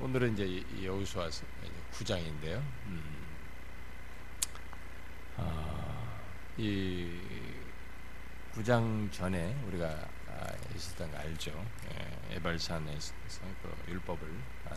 [0.00, 1.28] 오늘은 이제 여호수아
[1.90, 2.62] 9장인데요.
[2.86, 3.26] 음,
[5.36, 6.20] 어,
[6.56, 7.20] 이
[8.54, 11.50] 9장 전에 우리가 아, 있었던 거 알죠?
[11.90, 13.14] 예, 에발산에서
[13.60, 14.28] 그 율법을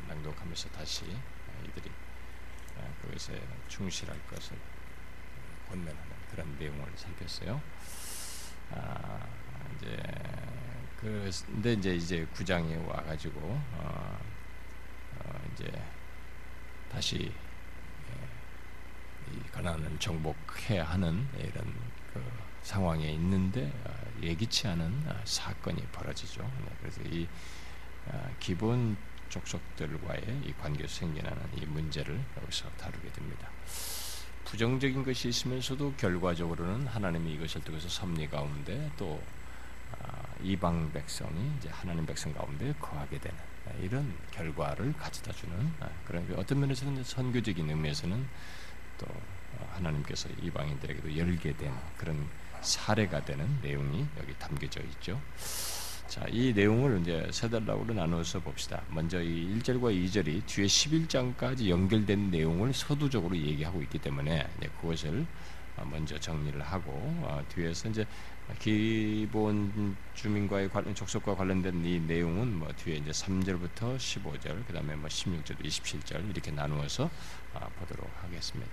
[0.07, 1.05] 낭독하면서 다시
[1.67, 1.91] 이들이
[2.79, 4.57] 아, 그것에 충실할 것을
[5.69, 7.61] 권면하는 그런 내용을 살폈어요.
[8.71, 9.27] 아,
[9.75, 10.01] 이제
[10.99, 14.30] 그 근데 이제 이제 9장에 와가지고 어, 어,
[15.53, 15.71] 이제
[16.91, 17.31] 다시
[18.09, 21.73] 예, 이 가난을 정복해야 하는 이런
[22.13, 22.23] 그
[22.63, 26.43] 상황에 있는데 어, 예기치 않은 어, 사건이 벌어지죠.
[26.43, 27.27] 네, 그래서 이
[28.39, 28.97] 기본
[29.29, 33.47] 족속들과의 이 관계에서 생겨나는 이 문제를 여기서 다루게 됩니다.
[34.45, 39.21] 부정적인 것이 있으면서도 결과적으로는 하나님이 이것을 통해서 섭리 가운데 또
[40.43, 43.37] 이방 백성이 이제 하나님 백성 가운데 거하게 되는
[43.81, 45.55] 이런 결과를 가져다 주는
[46.05, 48.27] 그런 그 어떤 면에서는 선교적인 의미에서는
[48.97, 49.07] 또
[49.73, 52.27] 하나님께서 이방인들에게도 열게 된 그런
[52.61, 55.19] 사례가 되는 내용이 여기 담겨져 있죠.
[56.07, 58.81] 자, 이 내용을 이제 세 달락으로 나누어서 봅시다.
[58.89, 64.45] 먼저 이 1절과 2절이 뒤에 11장까지 연결된 내용을 서두적으로 얘기하고 있기 때문에
[64.81, 65.25] 그것을
[65.89, 66.91] 먼저 정리를 하고
[67.23, 68.05] 어, 뒤에서 이제
[68.59, 75.63] 기본 주민과의 관련 족속과 관련된 이 내용은 뭐 뒤에 이제 3절부터 15절 그다음에 뭐 16절,
[75.63, 77.09] 27절 이렇게 나누어서
[77.53, 78.71] 아, 보도록 하겠습니다.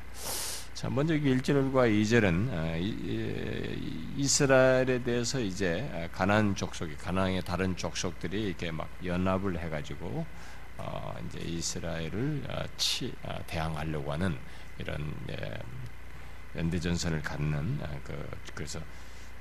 [0.74, 8.70] 자, 먼저 1절과 2절은 아, 이 스라엘에 대해서 이제 가나안 족속이 가나안의 다른 족속들이 이렇게
[8.70, 10.26] 막 연합을 해 가지고
[10.78, 13.12] 어, 이제 이스라엘을 아, 치
[13.46, 14.38] 대항하려고 하는
[14.78, 15.58] 이런 예,
[16.56, 18.80] 연대전선을 갖는 그 그래서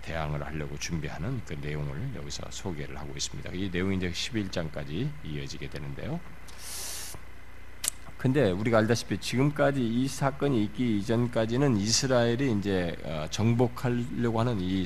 [0.07, 3.51] 대항을 하려고 준비하는 그 내용을 여기서 소개를 하고 있습니다.
[3.53, 6.19] 이 내용이 이제 11장까지 이어지게 되는데요.
[8.17, 14.85] 근데 우리가 알다시피 지금까지 이 사건이 있기 이전까지는 이스라엘이 이제 어, 정복하려고 하는 이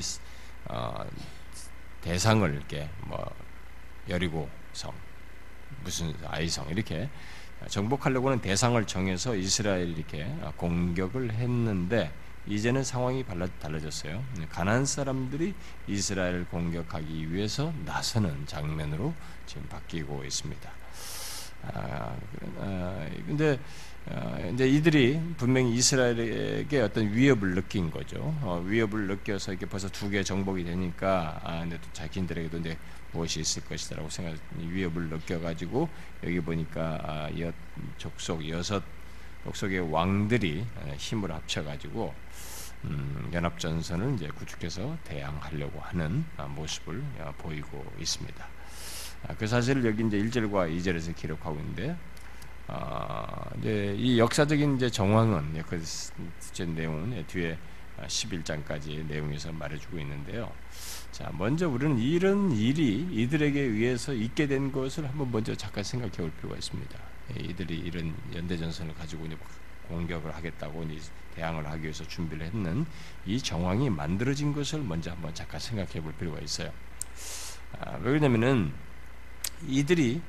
[0.68, 1.06] 어,
[2.02, 3.24] 대상을 이렇게 뭐
[4.08, 4.92] 여리고 성
[5.84, 7.08] 무슨 아이성 이렇게
[7.68, 10.26] 정복하려고 하는 대상을 정해서 이스라엘 이렇게
[10.56, 12.12] 공격을 했는데
[12.46, 13.24] 이제는 상황이
[13.60, 14.22] 달라졌어요.
[14.50, 15.54] 가난 사람들이
[15.86, 19.14] 이스라엘을 공격하기 위해서 나서는 장면으로
[19.46, 20.70] 지금 바뀌고 있습니다.
[21.72, 22.16] 아,
[22.58, 23.58] 아 근데
[24.10, 28.34] 아, 이제 이들이 분명히 이스라엘에게 어떤 위협을 느낀 거죠.
[28.42, 32.76] 어, 위협을 느껴서 이렇게 벌써 두 개 정복이 되니까 아, 근데 또 자기들에게도 이제
[33.12, 35.88] 무엇이 있을 것이다라고 생각 위협을 느껴가지고
[36.24, 37.52] 여기 보니까 아, 여,
[37.98, 38.82] 족속 여섯
[39.44, 40.64] 족속의 왕들이
[40.96, 42.14] 힘을 합쳐가지고
[42.84, 48.46] 음, 연합전선을 이제 구축해서 대항하려고 하는 아, 모습을 어, 보이고 있습니다.
[49.28, 51.96] 아, 그 사실을 여기 이제 1절과 2절에서 기록하고 있는데,
[52.66, 55.82] 어, 이제 이 역사적인 이제 정황은 그
[56.74, 57.56] 내용은 뒤에
[58.00, 60.50] 11장까지 내용에서 말해주고 있는데요.
[61.12, 66.30] 자, 먼저 우리는 이런 일이 이들에게 의해서 있게 된 것을 한번 먼저 잠깐 생각해 볼
[66.32, 66.98] 필요가 있습니다.
[67.38, 69.26] 이들이 이런 연대전선을 가지고
[69.88, 70.82] 공격을 하겠다고
[71.34, 72.86] 대항을 하기 위해서 준비를 했는
[73.26, 76.70] 이 정황이 만들어진 것을 먼저 한번 잠깐 생각해 볼 필요가 있어요.
[77.80, 78.72] 아, 왜 그러냐면은
[79.66, 80.20] 이들이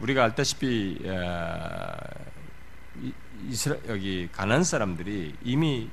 [0.00, 1.96] 우리가 알다시피 아,
[3.48, 5.90] 이스라 여기 가난 사람들이 이미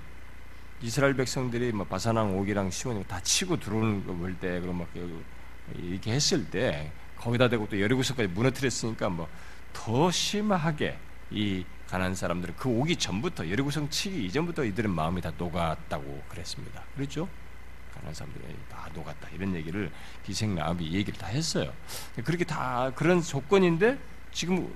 [0.82, 4.88] 이스라엘 백성들이 뭐 바사랑 오기랑 시온이 다 치고 들어오는 거 볼 때 그럼 막
[5.76, 9.28] 이렇게 했을 때 거기다 대고 또 여리고성까지 무너뜨렸으니까 뭐
[9.72, 10.98] 더 심하게
[11.30, 16.84] 이 가난 사람들은 그 오기 전부터 여리고성 치기 이전부터 이들은 마음이 다 녹았다고 그랬습니다.
[16.96, 17.28] 그렇죠?
[17.96, 19.92] 가난 사람들이 다 녹았다 이런 얘기를
[20.24, 21.74] 기생 라합이 얘기를 다 했어요.
[22.24, 23.98] 그렇게 다 그런 조건인데
[24.32, 24.72] 지금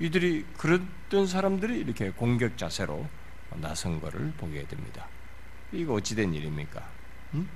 [0.00, 3.08] 이들이 그랬던 사람들이 이렇게 공격 자세로
[3.54, 5.08] 나선 것을 보게 됩니다.
[5.70, 6.84] 이거 어찌된 일입니까?
[7.34, 7.48] 응?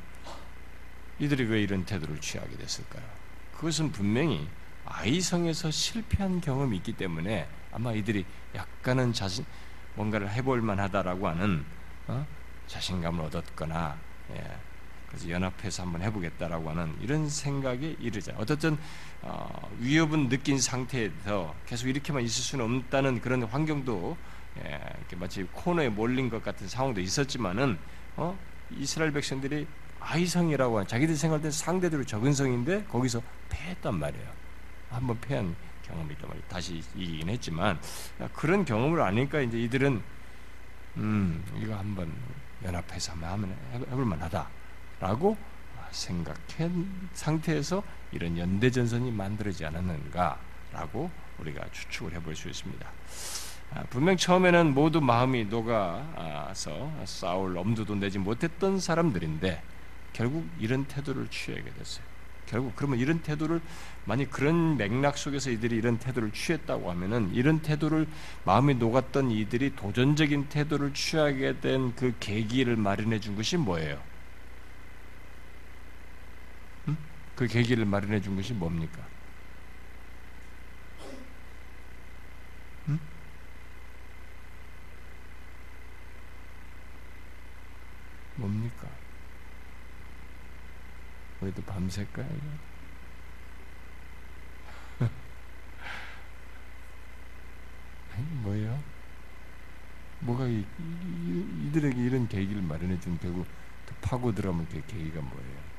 [1.18, 3.02] 이들이 왜 이런 태도를 취하게 됐을까요?
[3.54, 4.46] 그것은 분명히
[4.86, 8.24] 아이성에서 실패한 경험이 있기 때문에 아마 이들이
[8.54, 9.44] 약간은 자신
[9.94, 11.64] 뭔가를 해볼 만하다라고 하는
[12.06, 12.26] 어?
[12.66, 13.96] 자신감을 얻었거나
[14.34, 14.56] 예.
[15.08, 18.32] 그래서 연합해서 한번 해보겠다라고 하는 이런 생각에 이르자.
[18.36, 18.78] 어떻든
[19.22, 24.16] 어, 위협은 느낀 상태에서 계속 이렇게만 있을 수는 없다는 그런 환경도
[24.64, 27.78] 예, 이렇게 마치 코너에 몰린 것 같은 상황도 있었지만은
[28.16, 28.38] 어?
[28.76, 29.66] 이스라엘 백성들이
[29.98, 34.28] 아이성이라고 하는 자기들 생각할 때 상대적으로 적은 성인데 거기서 패했단 말이에요.
[34.90, 35.54] 한번 패한
[35.90, 36.46] 경험이 있단 말이에요.
[36.48, 37.78] 다시 이기긴 했지만
[38.34, 40.02] 그런 경험을 아니까 이제 이들은
[40.96, 42.12] 음 이거 한번
[42.64, 45.36] 연합해서 한번 해볼 만하다라고
[45.90, 47.82] 생각한 상태에서
[48.12, 50.38] 이런 연대 전선이 만들어지지 않았는가
[50.72, 52.86] 라고 우리가 추측을 해볼 수 있습니다.
[53.72, 59.62] 아, 분명 처음에는 모두 마음이 녹아서 싸울 엄두도 내지 못했던 사람들인데
[60.12, 62.04] 결국 이런 태도를 취하게 됐어요.
[62.50, 63.60] 결국 그러면 이런 태도를
[64.04, 68.08] 만약 그런 맥락 속에서 이들이 이런 태도를 취했다고 하면은 이런 태도를
[68.44, 74.02] 마음이 녹았던 이들이 도전적인 태도를 취하게 된 그 계기를 마련해 준 것이 뭐예요?
[76.88, 76.96] 음?
[77.36, 79.06] 그 계기를 마련해 준 것이 뭡니까?
[82.88, 82.98] 음?
[88.36, 88.99] 뭡니까?
[91.40, 92.28] 우리도 밤샐까요?
[98.42, 98.82] 뭐예요?
[100.20, 103.46] 뭐가 이, 이, 들에게 이런 계기를 마련해 준 결국
[104.02, 105.70] 파고 들어가면 그 계기가 뭐예요?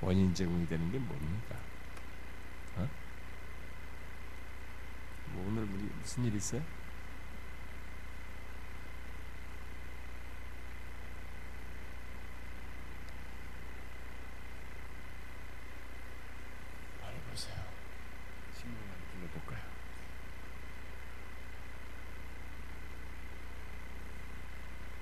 [0.00, 1.56] 원인 제공이 되는 게 뭡니까?
[2.76, 2.88] 어?
[5.32, 6.62] 뭐 오늘 무슨 일 있어요?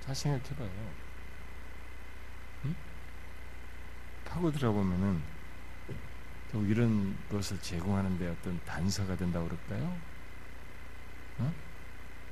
[0.01, 0.71] 잘 생각해봐요.
[2.65, 2.75] 응?
[4.25, 5.23] 파고 들어보면은
[6.51, 9.99] 결국 이런 것을 제공하는데 어떤 단서가 된다고 그럴까요?
[11.39, 11.53] 어?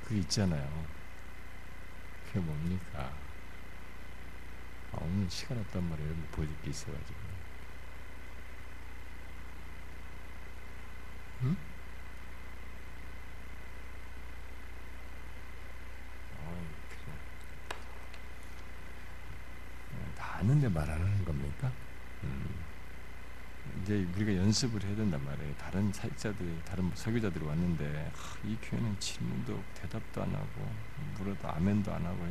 [0.03, 0.85] 그게 있잖아요.
[2.27, 3.13] 그게 뭡니까?
[4.91, 6.15] 아, 오늘 시간 없단 말이에요.
[6.31, 7.19] 보여줄 게 있어가지고.
[11.43, 11.57] 응?
[20.47, 21.69] 아는데 말하는 겁니까?
[22.23, 22.63] 음.
[23.81, 25.53] 이제 우리가 연습을 해야 된단 말이에요.
[25.57, 30.73] 다른 사역자들이, 다른 설교자들이 왔는데 하, 이 교회는 질문도 대답도 안 하고
[31.17, 32.25] 물어도 아멘도 안 하고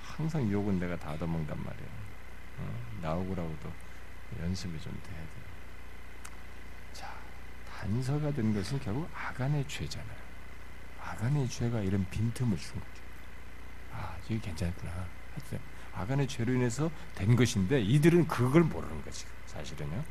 [0.00, 1.90] 항상 욕은 내가 다 얻어먹단 말이에요.
[2.58, 3.72] 어, 나오고라고도
[4.42, 5.44] 연습이 좀 돼야 돼요.
[6.92, 7.12] 자,
[7.68, 10.20] 단서가 된 것은 결국 아간의 죄잖아요.
[11.02, 13.02] 아간의 죄가 이런 빈틈을 준 거죠.
[13.92, 14.92] 아, 이게 괜찮구나.
[15.34, 20.02] 하여튼 아간의 죄로 인해서 된 것인데 이들은 그걸 모르는 거지 사실은요.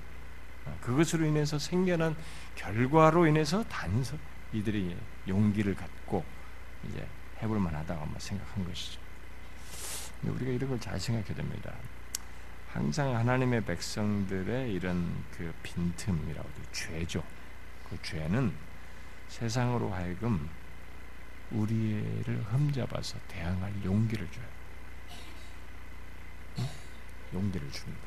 [0.65, 2.15] 어, 그것으로 인해서 생겨난
[2.55, 4.17] 결과로 인해서 단서
[4.53, 4.95] 이들이
[5.27, 6.23] 용기를 갖고
[6.89, 7.05] 이제
[7.41, 8.99] 해볼 만하다고 생각한 것이죠.
[10.23, 11.73] 우리가 이런 걸 잘 생각해야 됩니다.
[12.71, 17.23] 항상 하나님의 백성들의 이런 그 빈틈이라고 죄죠.
[17.89, 18.53] 그 죄는
[19.29, 20.49] 세상으로 하여금
[21.51, 24.58] 우리를 흠잡아서 대항할 용기를 줘요.
[27.33, 28.01] 용기를 줍니다.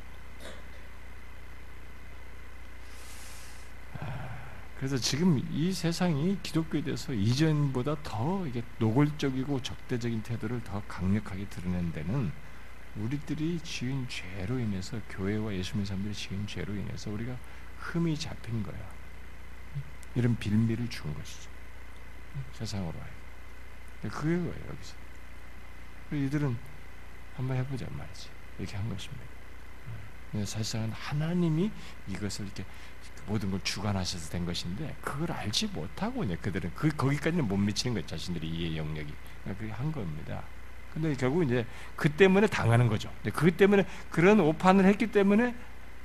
[3.99, 4.29] 아,
[4.77, 11.91] 그래서 지금 이 세상이 기독교에 대해서 이전보다 더 이게 노골적이고 적대적인 태도를 더 강력하게 드러낸
[11.91, 12.31] 데는
[12.95, 17.35] 우리들이 지은 죄로 인해서 교회와 예수님 사람들이 지은 죄로 인해서 우리가
[17.79, 18.77] 흠이 잡힌 거야.
[20.15, 21.49] 이런 빌미를 준 것이죠.
[22.53, 24.11] 세상으로 하여.
[24.11, 24.95] 그게 뭐예요 여기서.
[26.11, 26.57] 이들은
[27.35, 28.29] 한번 해보자 말이지.
[28.63, 29.23] 이렇게 한 것입니다.
[30.31, 31.69] 네, 사실상 하나님이
[32.07, 32.65] 이것을 이렇게
[33.27, 38.07] 모든 걸 주관하셔서 된 것인데 그걸 알지 못하고 이제 그들은 그 거기까지는 못 미치는 거예요
[38.07, 40.41] 자신들이 이해 영역이 그렇게 한 겁니다.
[40.93, 41.65] 근데 결국 이제
[41.95, 43.11] 그 때문에 당하는 거죠.
[43.33, 45.55] 그 때문에 그런 오판을 했기 때문에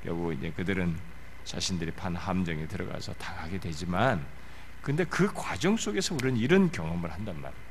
[0.04, 0.96] 결국 이제 그들은
[1.44, 4.24] 자신들이 판 함정에 들어가서 당하게 되지만
[4.82, 7.62] 근데 그 과정 속에서 우리는 이런 경험을 한단 말이에요.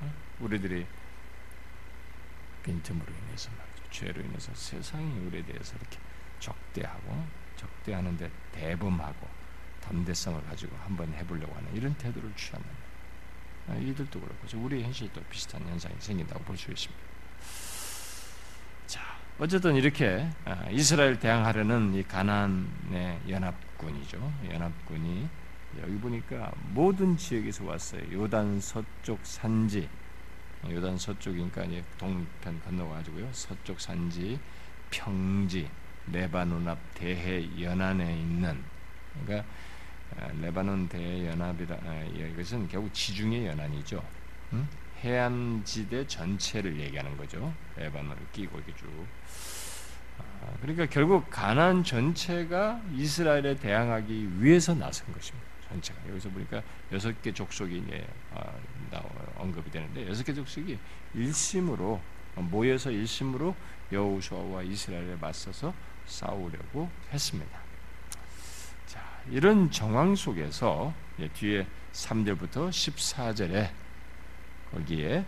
[0.00, 0.12] 어?
[0.40, 0.86] 우리들이
[2.62, 3.71] 빈틈으로 인해서 말이죠.
[3.92, 5.98] 죄로 인해서 세상이 우리에 대해서 이렇게
[6.40, 7.24] 적대하고
[7.56, 9.28] 적대하는데 대범하고
[9.84, 12.66] 담대성을 가지고 한번 해보려고 하는 이런 태도를 취하는
[13.68, 17.02] 아, 이들도 그렇고 우리 현실도 비슷한 현상이 생긴다고 볼 수 있습니다.
[18.86, 19.00] 자,
[19.38, 24.32] 어쨌든 이렇게 아, 이스라엘 대항하려는 이 가나안의 연합군이죠.
[24.50, 25.28] 연합군이
[25.80, 28.02] 여기 보니까 모든 지역에서 왔어요.
[28.12, 29.88] 요단 서쪽 산지
[30.70, 33.28] 요단 서쪽이니까 이제 동편 건너가지고요.
[33.32, 34.38] 서쪽 산지,
[34.90, 35.68] 평지,
[36.10, 38.62] 레바논 앞 대해 연안에 있는
[39.24, 39.48] 그러니까
[40.18, 41.74] 아, 레바논 대해 연합이다.
[41.84, 44.02] 아, 이것은 결국 지중해 연안이죠.
[44.52, 44.68] 응?
[45.02, 47.52] 해안지대 전체를 얘기하는 거죠.
[47.76, 48.86] 레바논을 끼고 이렇게 쭉.
[50.18, 55.41] 아, 그러니까 결국 가난 전체가 이스라엘에 대항하기 위해서 나선 것입니다.
[55.72, 56.62] 전체가 여기서 보니까
[56.92, 58.06] 여섯 개 족속이 이제
[59.36, 60.78] 언급이 되는데 여섯 개 족속이
[61.14, 62.00] 일심으로
[62.36, 63.54] 모여서 일심으로
[63.90, 65.74] 여호수아와 이스라엘에 맞서서
[66.06, 67.58] 싸우려고 했습니다.
[68.86, 69.00] 자,
[69.30, 70.94] 이런 정황 속에서
[71.34, 73.70] 뒤에 3절부터 14절에
[74.72, 75.24] 거기에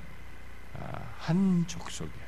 [0.79, 2.25] 아, 한 족속이에요.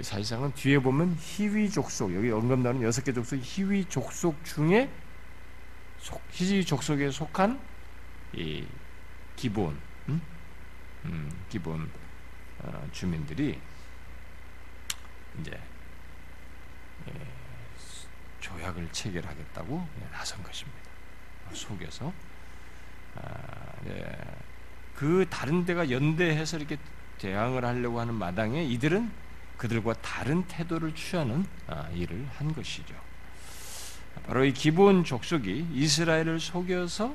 [0.00, 4.88] 사실상은 뒤에 보면 희위 족속 여기 언급 나오는 여섯 개 족속 희위 족속 중에
[6.32, 7.60] 희위 족속에 속한
[8.32, 8.66] 이
[9.36, 9.78] 기본
[10.08, 10.20] 음?
[11.04, 11.90] 음, 기본
[12.60, 13.60] 어, 주민들이
[15.40, 15.60] 이제
[17.08, 17.12] 예,
[18.40, 20.88] 조약을 체결하겠다고 나선 것입니다.
[21.52, 22.12] 속에서
[23.14, 24.04] 아, 네.
[24.94, 26.76] 그 다른 데가 연대해서 이렇게
[27.18, 29.10] 대항을 하려고 하는 마당에 이들은
[29.56, 32.94] 그들과 다른 태도를 취하는 아, 일을 한 것이죠.
[34.26, 37.14] 바로 이 기본 족속이 이스라엘을 속여서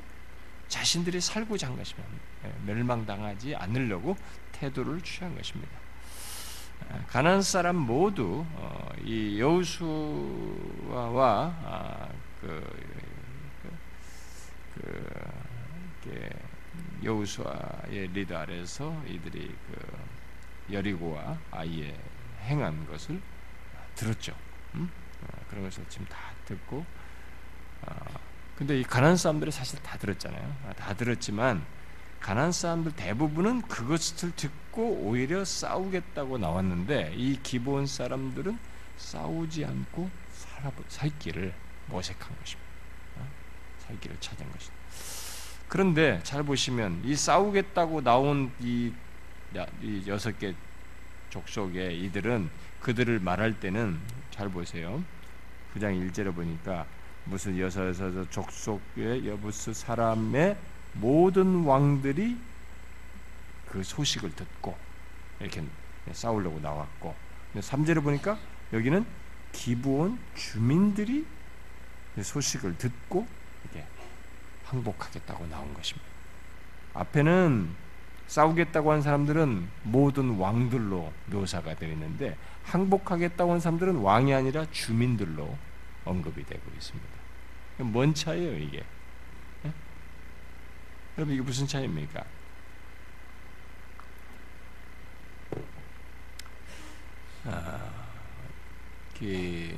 [0.67, 2.09] 자신들이 살고자 한 것입니다.
[2.45, 4.17] 예, 멸망당하지 않으려고
[4.51, 5.71] 태도를 취한 것입니다.
[6.89, 11.21] 아, 가난 사람 모두 어, 이 여호수아와
[11.63, 12.09] 아,
[12.41, 12.63] 그,
[13.61, 13.71] 그,
[16.03, 16.29] 그
[17.03, 21.95] 여호수아의 리더 아래서 이들이 그 여리고와 아이의
[22.41, 23.21] 행한 것을
[23.95, 24.35] 들었죠.
[24.75, 24.89] 음?
[25.21, 26.85] 어, 그런 것을 지금 다 듣고
[27.81, 27.95] 어,
[28.57, 30.55] 근데 이 가난 사람들이 사실 다 들었잖아요.
[30.67, 31.65] 아, 다 들었지만
[32.19, 38.57] 가난 사람들 대부분은 그것을 듣고 오히려 싸우겠다고 나왔는데 이 기본 사람들은
[38.97, 41.53] 싸우지 않고 살아 살 길을
[41.87, 42.69] 모색한 것입니다.
[43.17, 43.27] 어?
[43.85, 44.83] 살 길을 찾은 것입니다.
[45.67, 48.93] 그런데 잘 보시면 이 싸우겠다고 나온 이,
[49.81, 50.53] 이 여섯 개
[51.29, 53.99] 족속의 이들은 그들을 말할 때는
[54.31, 55.03] 잘 보세요.
[55.73, 56.85] 9장 1절에 보니까
[57.25, 57.93] 무슨 여섯
[58.29, 60.57] 족속의 여부스 사람의
[60.93, 62.37] 모든 왕들이
[63.69, 64.77] 그 소식을 듣고
[65.39, 65.63] 이렇게
[66.11, 67.15] 싸우려고 나왔고
[67.55, 68.37] 3절에 보니까
[68.71, 69.05] 여기는
[69.51, 71.25] 기부온 주민들이
[72.21, 73.25] 소식을 듣고
[73.63, 73.87] 이렇게
[74.65, 76.07] 항복하겠다고 나온 것입니다.
[76.93, 77.69] 앞에는
[78.27, 85.57] 싸우겠다고 한 사람들은 모든 왕들로 묘사가 되어 있는데 항복하겠다고 한 사람들은 왕이 아니라 주민들로
[86.05, 87.09] 언급이 되고 있습니다.
[87.79, 88.83] 뭔 차이예요 이게?
[89.63, 89.73] 네?
[91.17, 92.23] 여러분 이게 무슨 차이입니까?
[97.45, 97.91] 아,
[99.19, 99.75] 그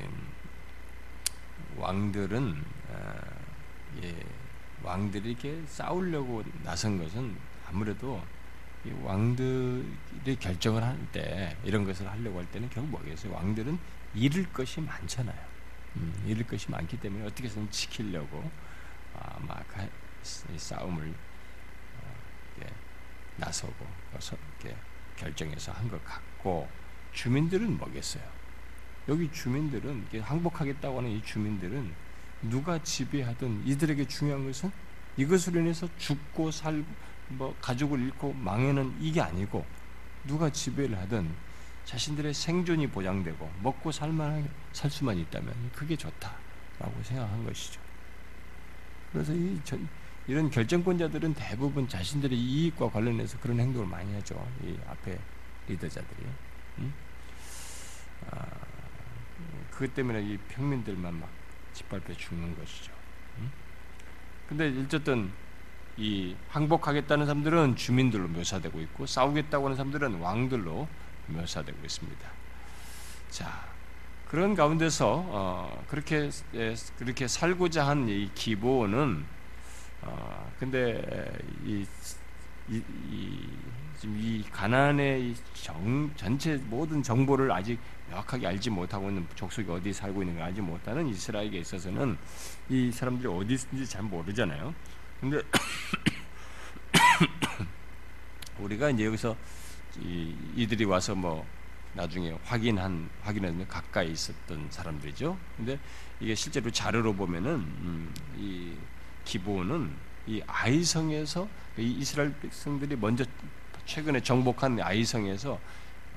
[1.76, 3.14] 왕들은 아,
[4.02, 4.14] 예,
[4.82, 7.36] 왕들이 이렇게 싸우려고 나선 것은
[7.68, 8.22] 아무래도
[9.02, 13.32] 왕들이 결정을 할 때 이런 것을 하려고 할 때는 결국 뭐겠어요?
[13.32, 13.78] 왕들은
[14.14, 15.38] 잃을 것이 많잖아요.
[15.96, 18.50] 음, 잃을 것이 많기 때문에 어떻게 해서든 지키려고
[19.14, 19.64] 아, 막
[20.56, 21.14] 싸움을
[22.00, 22.66] 어,
[23.36, 23.74] 나서고
[24.60, 24.76] 이렇게
[25.16, 26.68] 결정해서 한 것 같고
[27.12, 28.22] 주민들은 뭐겠어요?
[29.08, 31.92] 여기 주민들은 항복하겠다고 하는 이 주민들은
[32.42, 34.70] 누가 지배하든 이들에게 중요한 것은
[35.16, 36.86] 이것으로 인해서 죽고 살고
[37.28, 39.64] 뭐 가족을 잃고 망해는 이게 아니고
[40.24, 41.30] 누가 지배를 하든
[41.84, 47.80] 자신들의 생존이 보장되고 먹고 살만 살 수만 있다면 그게 좋다라고 생각한 것이죠.
[49.12, 49.88] 그래서 이 전,
[50.26, 54.46] 이런 결정권자들은 대부분 자신들의 이익과 관련해서 그런 행동을 많이 하죠.
[54.64, 55.16] 이 앞에
[55.68, 56.26] 리더자들이.
[56.78, 56.92] 음?
[58.30, 58.46] 아,
[59.70, 61.30] 그것 때문에 이 평민들만 막
[61.72, 62.92] 짓밟혀 죽는 것이죠.
[63.38, 63.52] 음?
[64.48, 65.30] 근데 어쨌든
[65.96, 70.86] 이 항복하겠다는 사람들은 주민들로 묘사되고 있고 싸우겠다고 하는 사람들은 왕들로
[71.28, 72.28] 묘사되고 있습니다.
[73.30, 73.66] 자,
[74.28, 76.30] 그런 가운데서 어, 그렇게
[76.98, 79.24] 그렇게 살고자 한 이 기본은
[80.02, 81.32] 어, 근데
[81.64, 81.86] 이,
[82.68, 83.48] 이, 이
[83.98, 87.78] 지금 이 가난의 정, 전체 모든 정보를 아직
[88.10, 92.18] 명확하게 알지 못하고 있는 족속이 어디 살고 있는가 알지 못하는 이스라엘에 있어서는
[92.68, 94.74] 이 사람들이 어디 있는지 잘 모르잖아요.
[95.20, 95.42] 근데
[98.58, 99.36] 우리가 이제 여기서
[99.98, 101.46] 이, 들이 와서 뭐
[101.94, 105.38] 나중에 확인한 확인하면 가까이 있었던 사람들이죠.
[105.56, 105.78] 근데
[106.20, 108.74] 이게 실제로 자료로 보면은 음, 이
[109.24, 109.90] 기본은
[110.26, 113.24] 이 아이성에서 이 이스라엘 백성들이 먼저
[113.86, 115.58] 최근에 정복한 아이성에서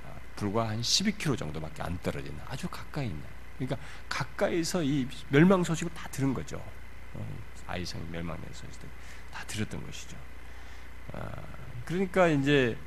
[0.04, 3.24] 아, 불과 한 12km 정도밖에 안 떨어지는 아주 가까이 있는.
[3.58, 3.78] 그러니까
[4.10, 6.62] 가까이서 이 멸망 소식을 다 들은 거죠.
[7.70, 8.66] 어, 아이성이 멸망해서
[9.32, 10.18] 다 들었던 것이죠.
[11.14, 11.30] 아,
[11.86, 12.78] 그러니까 이제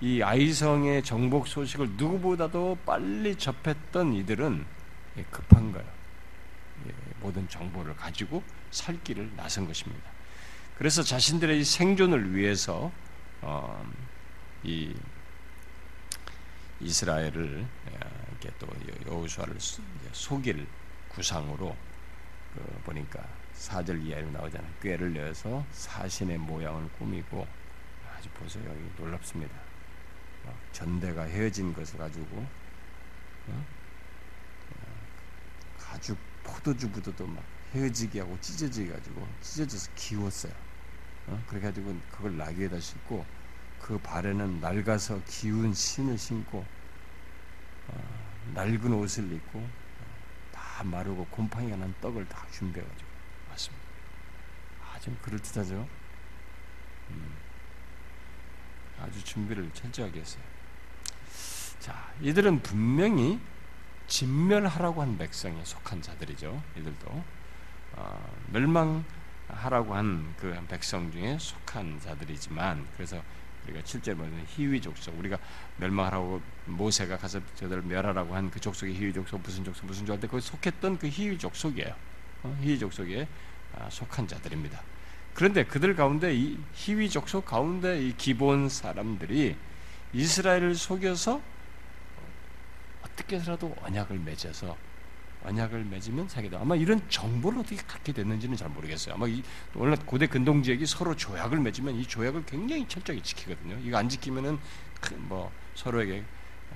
[0.00, 4.64] 이 아이성의 정복 소식을 누구보다도 빨리 접했던 이들은
[5.30, 5.94] 급한 거예요.
[7.20, 10.10] 모든 정보를 가지고 살 길을 나선 것입니다.
[10.76, 12.92] 그래서 자신들의 생존을 위해서
[13.40, 13.92] 어,
[14.62, 14.94] 이
[16.80, 17.66] 이스라엘을
[18.28, 18.66] 이렇게 또
[19.06, 19.56] 여호수아를
[20.12, 20.66] 속일
[21.08, 21.76] 구상으로
[22.54, 23.24] 그 보니까
[23.64, 24.70] 4절 이하로 나오잖아요.
[24.80, 27.46] 꾀를 내서 사신의 모양을 꾸미고
[28.14, 28.64] 아주 보세요.
[28.68, 29.54] 여기 놀랍습니다.
[30.44, 32.46] 어, 전대가 헤어진 것을 가지고
[33.48, 33.64] 어?
[35.78, 37.42] 가죽 포도주부터도 막
[37.72, 40.52] 헤어지게 하고 찢어지게 가지고 찢어져서 기웠어요.
[41.28, 41.42] 어?
[41.48, 43.24] 그래 가지고 그걸 나귀에다 싣고
[43.80, 46.64] 그 발에는 낡아서 기운 신을 신고
[47.88, 49.70] 어, 낡은 옷을 입고 어,
[50.52, 53.13] 다 마르고 곰팡이가 난 떡을 다 준비해가지고.
[55.04, 55.86] 아주 그럴듯하죠.
[57.10, 57.36] 음,
[58.98, 60.42] 아주 준비를 철저하게 했어요.
[61.78, 63.38] 자, 이들은 분명히
[64.06, 66.62] 진멸하라고 한 백성에 속한 자들이죠.
[66.76, 67.24] 이들도
[67.96, 73.22] 어, 멸망하라고 한 그 백성 중에 속한 자들이지만 그래서
[73.64, 75.38] 우리가 7절 보면 희위 족속 우리가
[75.76, 80.26] 멸망하라고 모세가 가서 저들 멸하라고 한 그 족속이 희위 족속 무슨 족속 무슨 족할 때
[80.28, 81.94] 거기 속했던 그 희위 족속이에요.
[82.44, 83.28] 어, 희위 족속에
[83.74, 84.80] 아, 속한 자들입니다.
[85.34, 89.56] 그런데 그들 가운데 이 희위 족속 가운데 이 기본 사람들이
[90.12, 91.42] 이스라엘을 속여서
[93.02, 94.76] 어떻게 해서라도 언약을 맺어서
[95.44, 96.60] 언약을 맺으면 사기다.
[96.60, 99.14] 아마 이런 정보를 어떻게 갖게 됐는지는 잘 모르겠어요.
[99.14, 99.42] 아마 이,
[99.74, 103.78] 원래 고대 근동 지역이 서로 조약을 맺으면 이 조약을 굉장히 철저히 지키거든요.
[103.84, 104.58] 이거 안 지키면은
[105.16, 106.24] 뭐 서로에게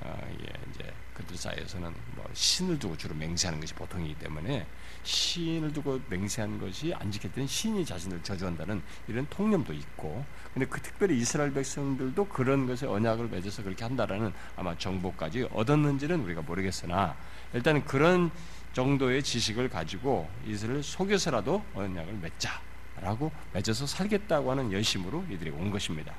[0.01, 4.67] 어, 예, 이제 그들 사이에서는 뭐 신을 두고 주로 맹세하는 것이 보통이기 때문에
[5.03, 11.19] 신을 두고 맹세한 것이 안 지켰더니 신이 자신을 저주한다는 이런 통념도 있고 근데 그 특별히
[11.19, 17.17] 이스라엘 백성들도 그런 것에 언약을 맺어서 그렇게 한다라는 아마 정보까지 얻었는지는 우리가 모르겠으나
[17.53, 18.31] 일단은 그런
[18.73, 26.15] 정도의 지식을 가지고 이스라엘을 속여서라도 언약을 맺자라고 맺어서 살겠다고 하는 열심으로 이들이 온 것입니다.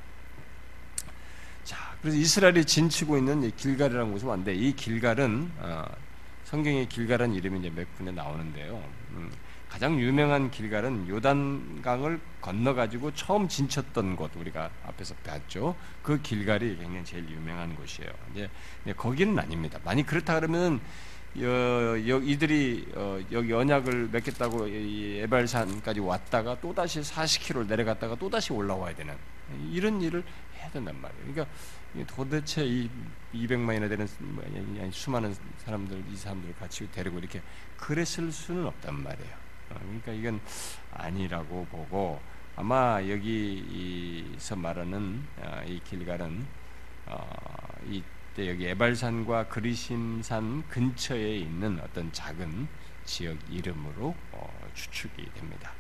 [1.64, 5.86] 자, 그래서 이스라엘이 진치고 있는 이 길갈이라는 곳에 왔는데 이 길갈은 어,
[6.50, 8.84] 성경의 길갈은 이름이 이제 몇 군데 나오는데요.
[9.12, 9.32] 음,
[9.70, 15.76] 가장 유명한 길갈은 요단강을 건너 가지고 처음 진쳤던 곳 우리가 앞에서 봤죠.
[16.02, 18.10] 그 길갈이 굉장히 제일 유명한 곳이에요.
[18.32, 18.50] 이제
[18.98, 19.78] 거기는 아닙니다.
[19.86, 20.82] 만약 그렇다 그러면
[21.40, 28.52] 여, 여, 이들이 어, 여기 언약을 맺겠다고 에발산까지 왔다가 또 다시 40km 내려갔다가 또 다시
[28.54, 29.14] 올라와야 되는
[29.72, 30.24] 이런 일을
[30.58, 31.32] 해야 된단 말이에요.
[31.32, 31.56] 그러니까
[32.08, 32.90] 도대체 이
[33.34, 34.44] 200만이나 되는 뭐,
[34.92, 37.42] 수많은 사람들 이 사람들을 같이 데리고 이렇게
[37.78, 39.34] 그랬을 수는 없단 말이에요.
[39.72, 40.40] 어, 그러니까 이건
[40.94, 42.20] 아니라고 보고
[42.56, 46.46] 아마 여기서 말하는 어, 이 길갈은
[47.88, 48.04] 이
[48.38, 52.68] 여기 에발산과 그리심산 근처에 있는 어떤 작은
[53.04, 55.72] 지역 이름으로 어, 추측이 됩니다.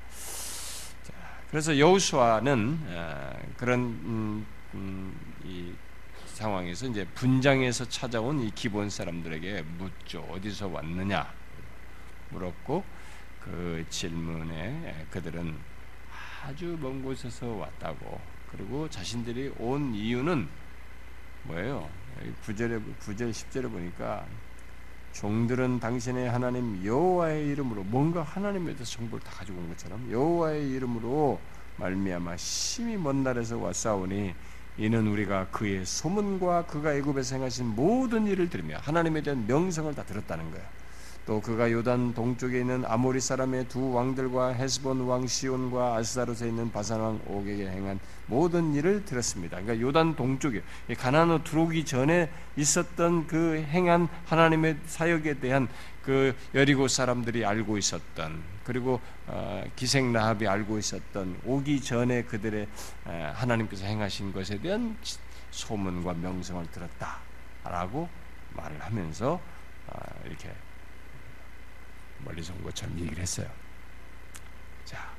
[1.04, 1.14] 자,
[1.50, 5.74] 그래서 여호수아는 어, 그런 음, 음, 이
[6.40, 10.22] 상황에서 이제 분장에서 찾아온 이 기본 사람들에게 묻죠.
[10.32, 11.30] 어디서 왔느냐
[12.30, 12.84] 물었고
[13.42, 15.58] 그 질문에 그들은
[16.42, 18.22] 아주 먼 곳에서 왔다고
[18.52, 20.48] 그리고 자신들이 온 이유는
[21.44, 21.90] 뭐예요?
[22.46, 24.26] 9절에 9절 10절에 보니까
[25.12, 31.40] 종들은 당신의 하나님 여호와의 이름으로 뭔가 하나님에 대해서 정보를 다 가지고 온 것처럼 여호와의 이름으로
[31.76, 34.34] 말미암아 심히 먼 날에서 왔사오니
[34.80, 40.52] 이는 우리가 그의 소문과 그가 애굽에서 행하신 모든 일을 들으며 하나님에 대한 명성을 다 들었다는
[40.52, 40.79] 거예요.
[41.30, 47.00] 또 그가 요단 동쪽에 있는 아모리 사람의 두 왕들과 헤스본 왕 시온과 아스다롯에 있는 바산
[47.02, 49.62] 왕 옥에게 행한 모든 일을 들었습니다.
[49.62, 50.64] 그러니까 요단 동쪽에
[50.98, 55.68] 가나안으로 들어오기 전에 있었던 그 행한 하나님의 사역에 대한
[56.02, 62.68] 그 여리고 사람들이 알고 있었던 그리고 어, 기생 라합이 알고 있었던 오기 전에 그들의
[63.36, 64.98] 하나님께서 행하신 것에 대한
[65.52, 68.10] 소문과 명성을 들었다라고
[68.56, 69.40] 말을 하면서
[69.86, 70.50] 어, 이렇게
[72.24, 73.50] 멀리서 온 것처럼 얘기를 했어요.
[74.86, 75.12] 자,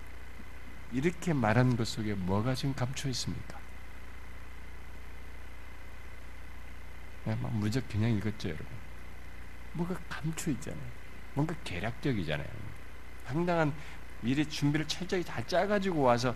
[0.93, 3.59] 이렇게 말한 것 속에 뭐가 지금 감춰 있습니까?
[7.25, 8.67] 네, 막 무적 그냥 읽었죠, 여러분.
[9.73, 10.83] 뭐가 감춰 있잖아요.
[11.35, 12.49] 뭔가 계략적이잖아요.
[13.27, 13.73] 상당한
[14.21, 16.35] 미리 준비를 철저히 다 짜가지고 와서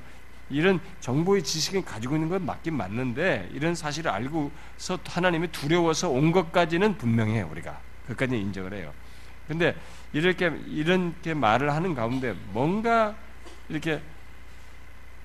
[0.51, 6.99] 이런 정보의 지식을 가지고 있는 건 맞긴 맞는데 이런 사실을 알고서 하나님이 두려워서 온 것까지는
[6.99, 8.93] 분명해요 우리가 그까지 인정을 해요.
[9.49, 9.75] 근데
[10.15, 13.17] 이렇게 이렇게 말을 하는 가운데 뭔가
[13.69, 14.01] 이렇게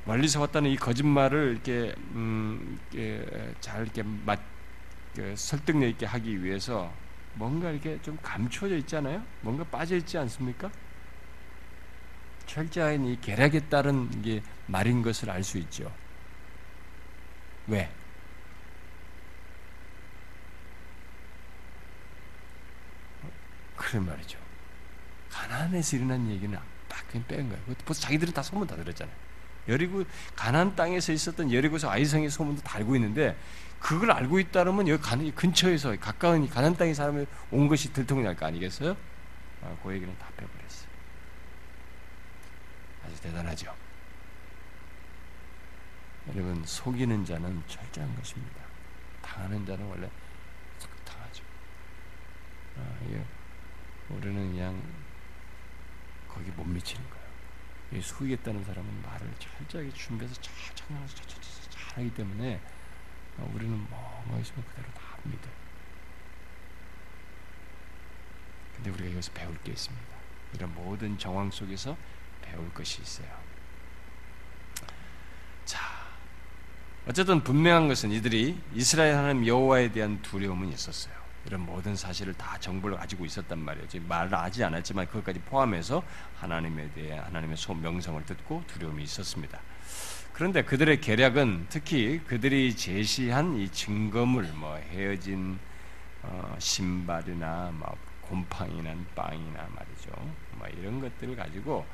[0.06, 4.39] 멀리서 왔다는 이 거짓말을 이렇게, 음, 이렇게 잘 이렇게 맞,
[5.15, 6.91] 그 설득력 있게 하기 위해서
[7.36, 9.23] 뭔가 이렇게 좀 감춰져 있잖아요.
[9.41, 10.71] 뭔가 빠져 있지 않습니까?
[12.47, 15.91] 철저한 이 계략에 따른 이게 말인 것을 알 수 있죠.
[17.67, 17.95] 왜?
[23.75, 24.38] 그런 말이죠.
[25.29, 27.63] 가나안에서 일어난 얘기는 딱 그냥 뺀 거예요.
[27.85, 29.15] 벌써 자기들은 다 소문 다 들었잖아요.
[29.67, 30.03] 여리고
[30.35, 33.37] 가난 땅에서 있었던 여리고서 아이성의 소문도 다 알고 있는데
[33.79, 38.97] 그걸 알고 있다면 여기 가는 근처에서 가까운 가난 땅의 사람이 온 것이 들통이 날거 아니겠어요?
[39.61, 40.89] 아, 그 얘기는 다 빼버렸어요.
[43.05, 43.73] 아주 대단하죠.
[46.27, 48.61] 여러분 속이는 자는 철저한 것입니다.
[49.21, 50.09] 당하는 자는 원래
[51.05, 51.43] 당하죠.
[52.77, 53.23] 아, 예.
[54.09, 54.81] 우리는 그냥
[56.79, 58.01] 미치는 거예요.
[58.01, 62.61] 속이겠다는 사람은 말을 철저하게 준비해서 차차차차 잘하기 때문에
[63.53, 65.49] 우리는 뭐뭐 있으면 그대로 다 합니다.
[68.75, 70.07] 근데 우리가 여기서 배울 게 있습니다.
[70.53, 71.97] 이런 모든 정황 속에서
[72.41, 73.27] 배울 것이 있어요.
[75.65, 75.79] 자,
[77.07, 81.18] 어쨌든 분명한 것은 이들이 이스라엘 하나님 여호와에 대한 두려움은 있었어요.
[81.45, 83.88] 이런 모든 사실을 다 정보를 가지고 있었단 말이에요.
[84.08, 86.04] 말을 하지 않았지만 그것까지 포함해서
[86.38, 89.60] 하나님에 대해 하나님의 소 명성을 듣고 두려움이 있었습니다.
[90.34, 95.60] 그런데 그들의 계략은 특히 그들이 제시한 이 증거물, 뭐 헤어진
[96.21, 100.12] 어, 신발이나 뭐 곰팡이난 빵이나 말이죠.
[100.54, 101.86] 뭐 이런 것들을 가지고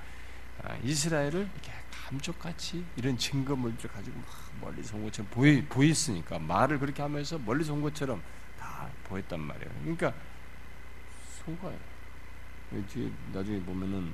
[0.64, 4.28] 아, 이스라엘을 이렇게 감쪽같이 이런 증거물들 가지고 막
[4.62, 8.22] 멀리서 온 것처럼 보이, 보였으니까 말을 그렇게 하면서 멀리서 온 것처럼
[8.66, 9.72] 다 보였단 말이에요.
[9.82, 10.12] 그러니까
[11.38, 11.78] 속아요.
[12.90, 14.12] 뒤에 나중에 보면은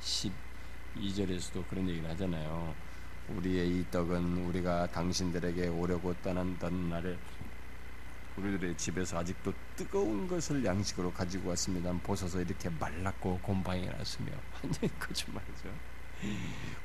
[0.00, 2.74] 12절에서도 그런 얘기를 하잖아요.
[3.28, 7.16] 우리의 이 떡은 우리가 당신들에게 오려고 떠난던 날에
[8.36, 11.92] 우리들의 집에서 아직도 뜨거운 것을 양식으로 가지고 왔습니다.
[12.02, 15.91] 보소서 이렇게 말랐고 곰팡이 났으며 완전히 거짓말이죠.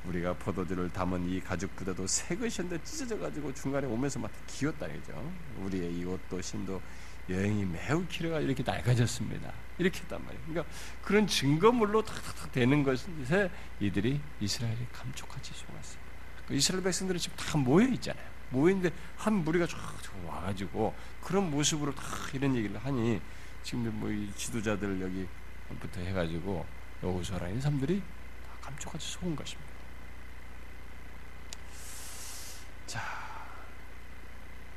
[0.04, 5.32] 우리가 포도주를 담은 이 가죽보다도 새 것이었는데 찢어져 가지고 중간에 오면서 막 기었다 이죠.
[5.58, 6.80] 우리의 이 옷도 신도
[7.28, 9.52] 여행이 매우 길어가 이렇게 낡아졌습니다.
[9.78, 10.44] 이렇게 했단 말이에요.
[10.46, 16.00] 그러니까 그런 증거물로 탁탁탁 되는 것에 이들이 이스라엘이 감쪽같이 속았어요.
[16.46, 18.24] 그 이스라엘 백성들이 지금 다 모여 있잖아요.
[18.50, 19.76] 모여 있는데 한 무리가 쫙
[20.26, 23.20] 와가지고 그런 모습으로 다 이런 얘기를 하니
[23.62, 25.28] 지금 뭐 이 지도자들
[25.68, 26.64] 여기부터 해가지고
[27.02, 28.06] 여호수아라는 사람들이 다
[28.68, 29.68] 감쪽같이 속은 것입니다.
[32.86, 33.00] 자,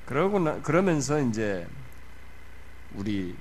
[0.05, 1.67] 그러고 나, 그러면서 이제
[2.93, 3.35] 우리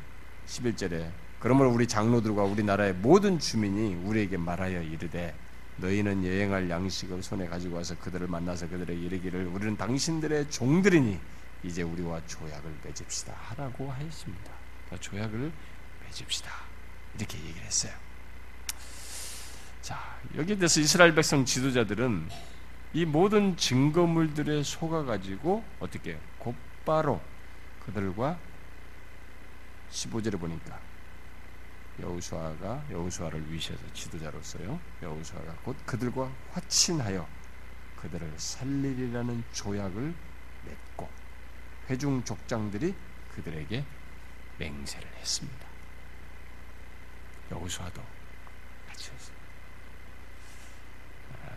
[0.47, 5.35] 11절에 그러므로 우리 장로들과 우리나라의 모든 주민이 우리에게 말하여 이르되
[5.77, 11.19] 너희는 여행할 양식을 손에 가지고 와서 그들을 만나서 그들에게 이르기를 우리는 당신들의 종들이니
[11.63, 14.53] 이제 우리와 조약을 맺읍시다 하라고 하였습니다.
[14.99, 15.53] 조약을
[16.05, 16.51] 맺읍시다
[17.17, 18.10] 이렇게 얘기를 했어요.
[19.91, 19.99] 자
[20.37, 22.29] 여기에 대해서 이스라엘 백성 지도자들은
[22.93, 27.21] 이 모든 증거물들에 속아 가지고 어떻게 곧바로
[27.85, 28.39] 그들과
[29.91, 30.79] 15절에 보니까
[31.99, 34.79] 여우수아가 여우수아를 위시해서 지도자로서요.
[35.03, 37.27] 여우수아가 곧 그들과 화친하여
[37.97, 40.15] 그들을 살리리라는 조약을
[40.67, 41.09] 맺고
[41.91, 42.95] 회중 족장들이
[43.35, 43.85] 그들에게
[44.59, 45.67] 맹세를 했습니다.
[47.51, 48.01] 여우수아도
[48.89, 49.41] 같이 했어요.
[51.43, 51.49] 아,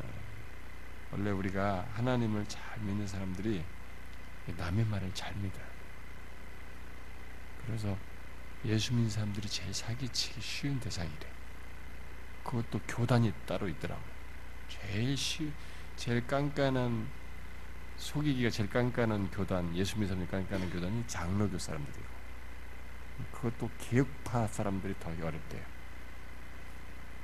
[0.00, 0.04] 아,
[1.12, 3.64] 원래 우리가 하나님을 잘 믿는 사람들이
[4.56, 5.64] 남의 말을 잘 믿어요.
[7.64, 7.96] 그래서
[8.64, 11.26] 예수 믿는 사람들이 제일 사기치기 쉬운 대상이래.
[12.44, 14.02] 그것도 교단이 따로 있더라고.
[14.68, 15.52] 제일 쉬,
[15.96, 17.08] 제일 깐깐한
[17.96, 22.06] 속이기가 제일 깐깐한 교단, 예수 믿는 사람이 깐깐한 교단이 장로교 사람들이고,
[23.32, 25.64] 그것도 개혁파 사람들이 더 어렵대요.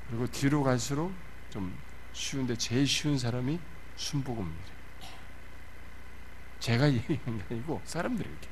[0.08, 1.12] 그리고 뒤로 갈수록
[1.50, 1.76] 좀
[2.12, 3.60] 쉬운데 제일 쉬운 사람이
[4.02, 4.72] 순복음입니다.
[6.58, 8.48] 제가 얘기한 게 아니고 사람들이 이렇게.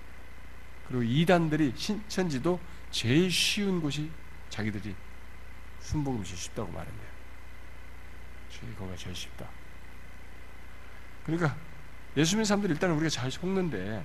[0.87, 2.59] 그리고 이단들이 신천지도
[2.91, 4.11] 제일 쉬운 곳이
[4.49, 4.95] 자기들이
[5.81, 7.11] 순복음이 쉽다고 말했네요.
[8.79, 9.49] 거가 제일 쉽다.
[11.25, 11.57] 그러니까
[12.17, 14.05] 예수 믿는 사람들 일단 우리가 잘 속는데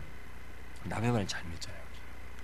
[0.83, 1.83] 남의 말을 잘 믿잖아요.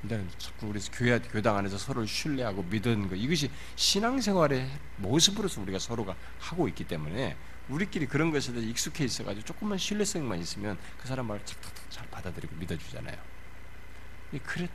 [0.03, 6.15] 일단 자꾸 우리 교회 교당 안에서 서로를 신뢰하고 믿는 거 이것이 신앙생활의 모습으로서 우리가 서로가
[6.39, 7.37] 하고 있기 때문에
[7.71, 12.55] 우리끼리 그런 것에 대해 익숙해 있어가지고 조금만 신뢰성만 있으면 그 사람 말을 탁탁탁 잘 받아들이고
[12.57, 13.17] 믿어주잖아요.
[14.45, 14.69] 그랬.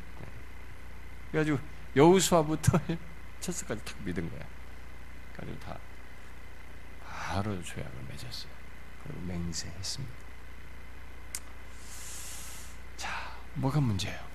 [1.30, 1.58] 그래가지고
[1.94, 2.78] 여우수아부터
[3.40, 4.46] 첫스까지 탁 믿은 거야.
[5.34, 5.78] 그래가지고 다
[7.04, 8.50] 바로 조약을 맺었어요.
[9.02, 10.14] 그리고 맹세했습니다.
[12.96, 14.26] 자, 뭐가 문제예요?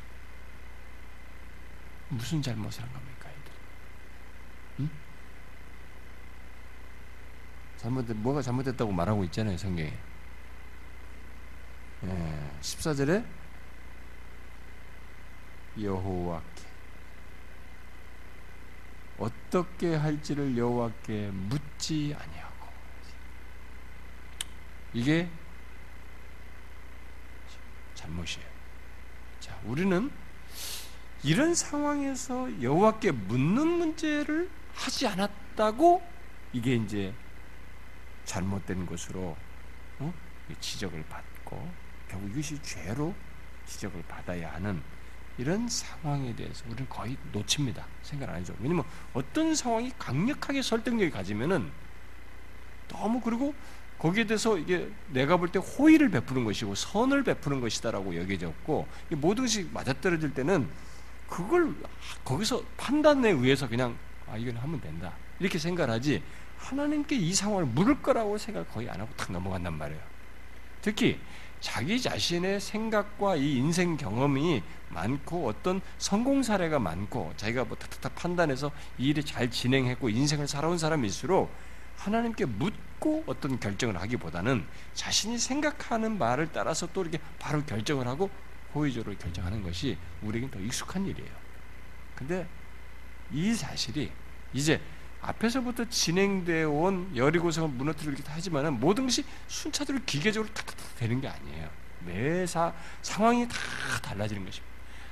[2.09, 3.53] 무슨 잘못을 한 겁니까, 이들?
[4.81, 4.89] 응?
[7.81, 9.91] 잘못된 뭐가 잘못됐다고 말하고 있잖아요, 성경에.
[12.03, 13.25] 예, 14절에
[15.81, 16.63] 여호와께
[19.17, 22.67] 어떻게 할지를 여호와께 묻지 아니하고
[24.93, 25.27] 이게
[27.95, 28.47] 잘못이에요.
[29.39, 30.11] 자, 우리는
[31.23, 36.07] 이런 상황에서 여호와께 묻는 문제를 하지 않았다고
[36.53, 37.11] 이게 이제
[38.25, 39.35] 잘못된 것으로
[39.99, 40.13] 어?
[40.59, 41.71] 지적을 받고
[42.09, 43.13] 결국 이것이 죄로
[43.65, 44.81] 지적을 받아야 하는
[45.37, 47.85] 이런 상황에 대해서 우리는 거의 놓칩니다.
[48.03, 48.53] 생각 안 하죠.
[48.59, 51.71] 왜냐면 어떤 상황이 강력하게 설득력이 가지면은
[52.89, 53.53] 너무 그리고
[53.97, 59.69] 거기에 대해서 이게 내가 볼 때 호의를 베푸는 것이고 선을 베푸는 것이다라고 여겨졌고 모든 것이
[59.71, 60.67] 맞아떨어질 때는
[61.29, 61.73] 그걸
[62.25, 63.95] 거기서 판단에 의해서 그냥
[64.29, 66.21] 아 이건 하면 된다 이렇게 생각하지
[66.61, 70.01] 하나님께 이 상황을 물을 거라고 생각 거의 안 하고 탁 넘어간단 말이에요.
[70.81, 71.19] 특히
[71.59, 78.71] 자기 자신의 생각과 이 인생 경험이 많고 어떤 성공 사례가 많고 자기가 뭐 탁탁탁 판단해서
[78.97, 81.51] 이 일을 잘 진행했고 인생을 살아온 사람일수록
[81.97, 88.29] 하나님께 묻고 어떤 결정을 하기보다는 자신이 생각하는 말을 따라서 또 이렇게 바로 결정을 하고
[88.73, 91.31] 호의적으로 결정하는 것이 우리에겐 더 익숙한 일이에요.
[92.15, 92.47] 근데
[93.31, 94.11] 이 사실이
[94.53, 94.81] 이제
[95.21, 101.69] 앞에서부터 진행되어 온 여리고성을 무너뜨리기도 하지만은 모든 것이 순차적으로 기계적으로 탁탁탁 되는 게 아니에요.
[102.05, 103.55] 매사 상황이 다
[104.01, 104.71] 달라지는 것입니다.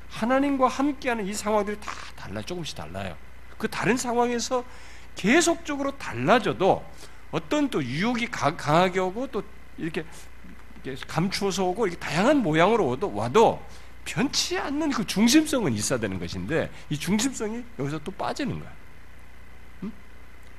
[0.09, 3.15] 하나님과 함께하는 이 상황들이 다 달라 조금씩 달라요.
[3.57, 4.63] 그 다른 상황에서
[5.15, 6.83] 계속적으로 달라져도
[7.31, 9.43] 어떤 또 유혹이 강하게 오고 또
[9.77, 10.03] 이렇게,
[11.07, 13.63] 감추어서 오고 이렇게 다양한 모양으로 와도
[14.05, 18.78] 변치 않는 그 중심성은 있어야 되는 것인데 이 중심성이 여기서 또 빠지는 거야.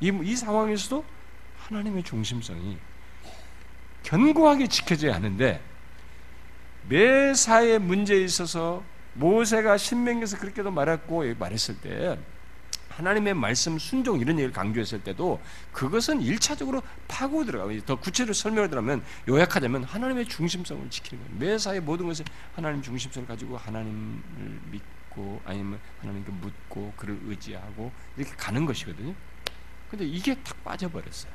[0.01, 1.05] 이, 이 상황에서도
[1.59, 2.79] 하나님의 중심성이
[4.03, 5.61] 견고하게 지켜져야 하는데
[6.89, 8.83] 매사의 문제에 있어서
[9.15, 12.19] 모세가 신명에서 그렇게도 말했고 말했을 때
[12.89, 15.41] 하나님의 말씀 순종 이런 얘기를 강조했을 때도
[15.73, 21.39] 그것은 일차적으로 파고 들어가고 더 구체적으로 설명을 들어가면 요약하자면 하나님의 중심성을 지키는 거예요.
[21.39, 24.21] 매사의 모든 것을 하나님 중심성을 가지고 하나님을
[24.71, 29.15] 믿고 아니면 하나님께 묻고 그를 의지하고 이렇게 가는 것이거든요.
[29.91, 31.33] 근데 이게 탁 빠져버렸어요.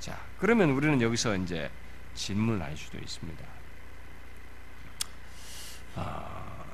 [0.00, 1.70] 자, 그러면 우리는 여기서 이제
[2.14, 3.44] 질문을 할 수도 있습니다.
[5.94, 6.64] 아,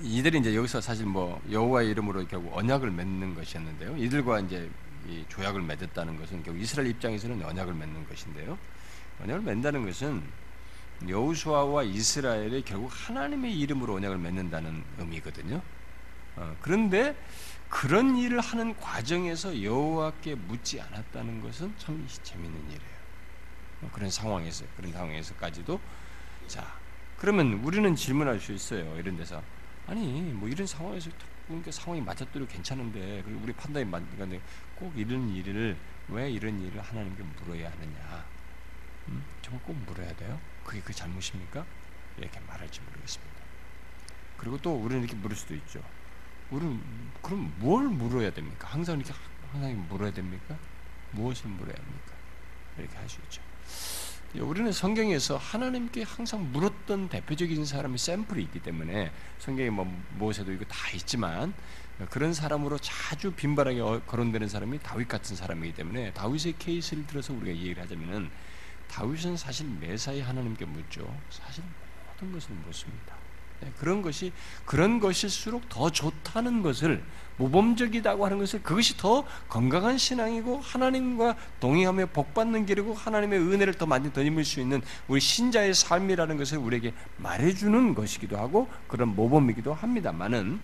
[0.00, 3.96] 이들이 이제 여기서 사실 뭐 여호와의 이름으로 결국 언약을 맺는 것이었는데요.
[3.96, 4.68] 이들과 이제
[5.28, 8.58] 조약을 맺었다는 것은 결국 이스라엘 입장에서는 언약을 맺는 것인데요.
[9.22, 10.22] 언약을 맺는다는 것은
[11.08, 15.62] 여호수아와 이스라엘이 결국 하나님의 이름으로 언약을 맺는다는 의미거든요.
[16.38, 17.16] 어, 그런데
[17.68, 22.98] 그런 일을 하는 과정에서 여호와께 묻지 않았다는 것은 참 재미있는 일이에요.
[23.82, 25.80] 어, 그런 상황에서 그런 상황에서까지도
[26.46, 26.78] 자
[27.18, 28.96] 그러면 우리는 질문할 수 있어요.
[28.96, 29.42] 이런 데서
[29.86, 31.10] 아니 뭐 이런 상황에서
[31.46, 34.40] 그러니까 상황이 맞았더니 괜찮은데 그리고 우리 판단이 맞는데
[34.76, 35.76] 꼭 이런 일을
[36.08, 38.24] 왜 이런 일을 하나님께 물어야 하느냐?
[39.08, 39.24] 음?
[39.42, 40.38] 정말 꼭 물어야 돼요?
[40.62, 41.64] 그게 그 잘못입니까?
[42.18, 43.38] 이렇게 말할지 모르겠습니다.
[44.36, 45.82] 그리고 또 우리는 이렇게 물을 수도 있죠.
[46.50, 46.80] 우리는
[47.22, 48.68] 그럼 뭘 물어야 됩니까?
[48.68, 49.12] 항상 이렇게
[49.52, 50.56] 항상 물어야 됩니까?
[51.12, 52.12] 무엇을 물어야 합니까?
[52.78, 53.42] 이렇게 할 수 있죠.
[54.34, 59.86] 우리는 성경에서 하나님께 항상 물었던 대표적인 사람이 샘플이 있기 때문에 성경에 뭐
[60.18, 61.54] 모세도 이거 다 있지만
[62.10, 67.82] 그런 사람으로 자주 빈발하게 거론되는 사람이 다윗 같은 사람이기 때문에 다윗의 케이스를 들어서 우리가 얘기를
[67.82, 68.30] 하자면은
[68.88, 71.18] 다윗은 사실 매사에 하나님께 묻죠.
[71.30, 71.64] 사실
[72.06, 73.17] 모든 것을 묻습니다.
[73.60, 74.32] 네, 그런 것이
[74.64, 77.02] 그런 것일수록 더 좋다는 것을
[77.36, 84.12] 모범적이다고 하는 것을 그것이 더 건강한 신앙이고 하나님과 동의하며 복받는 길이고 하나님의 은혜를 더 많이
[84.12, 90.60] 덧입을 수 있는 우리 신자의 삶이라는 것을 우리에게 말해주는 것이기도 하고 그런 모범이기도 합니다만은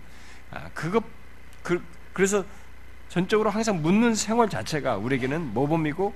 [0.51, 1.03] 아, 그것
[1.63, 1.81] 그,
[2.13, 2.43] 그래서
[3.07, 6.13] 전적으로 항상 묻는 생활 자체가 우리에게는 모범이고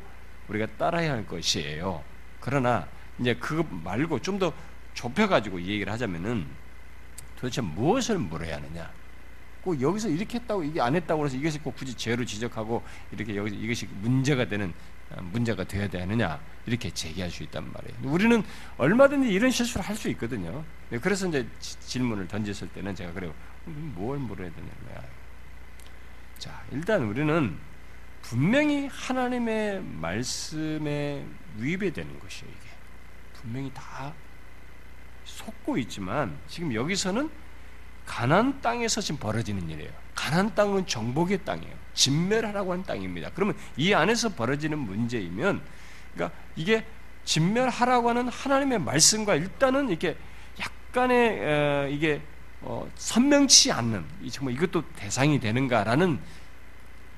[0.49, 2.03] 우리가 따라야 할 것이에요.
[2.41, 2.87] 그러나
[3.19, 4.53] 이제 그것 말고 좀 더
[4.99, 6.45] 좁혀가지고 얘기를 하자면은
[7.39, 8.91] 도대체 무엇을 물어야 하느냐?
[9.61, 13.55] 꼭 여기서 이렇게 했다고 이게 안 했다고 해서 이것이 꼭 굳이 죄로 지적하고 이렇게 여기
[13.55, 14.73] 이것이 문제가 되는
[15.11, 17.97] 어, 문제가 되어야 되느냐 이렇게 제기할 수 있단 말이에요.
[18.03, 18.43] 우리는
[18.77, 20.63] 얼마든지 이런 실수를 할 수 있거든요.
[20.89, 23.33] 네, 그래서 이제 질문을 던졌을 때는 제가 그래요.
[23.65, 25.03] 뭘 물어야 거야?
[26.37, 27.57] 자, 일단 우리는
[28.21, 31.25] 분명히 하나님의 말씀에
[31.57, 32.51] 위배되는 것이에요.
[32.51, 32.69] 이게
[33.33, 34.13] 분명히 다
[35.29, 37.29] 속고 있지만 지금 여기서는
[38.05, 39.91] 가난 땅에서 지금 벌어지는 일이에요.
[40.15, 41.73] 가난 땅은 정복의 땅이에요.
[41.93, 43.29] 진멸하라고 한 땅입니다.
[43.35, 45.61] 그러면 이 안에서 벌어지는 문제이면
[46.13, 46.85] 그러니까 이게
[47.23, 50.17] 진멸하라고 하는 하나님의 말씀과 일단은 이렇게
[50.59, 52.21] 약간의 어, 이게
[52.61, 56.19] 어, 선명치 않는 정말 이것도 대상이 되는가라는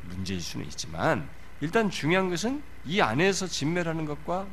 [0.03, 1.27] 문제일 수는 있지만
[1.61, 4.45] 일단 중요한 것은 이 안에서 진멸하는 것과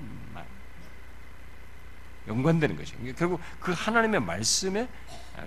[2.28, 3.14] 연관되는 것이에요.
[3.14, 4.88] 결국 그 하나님의 말씀에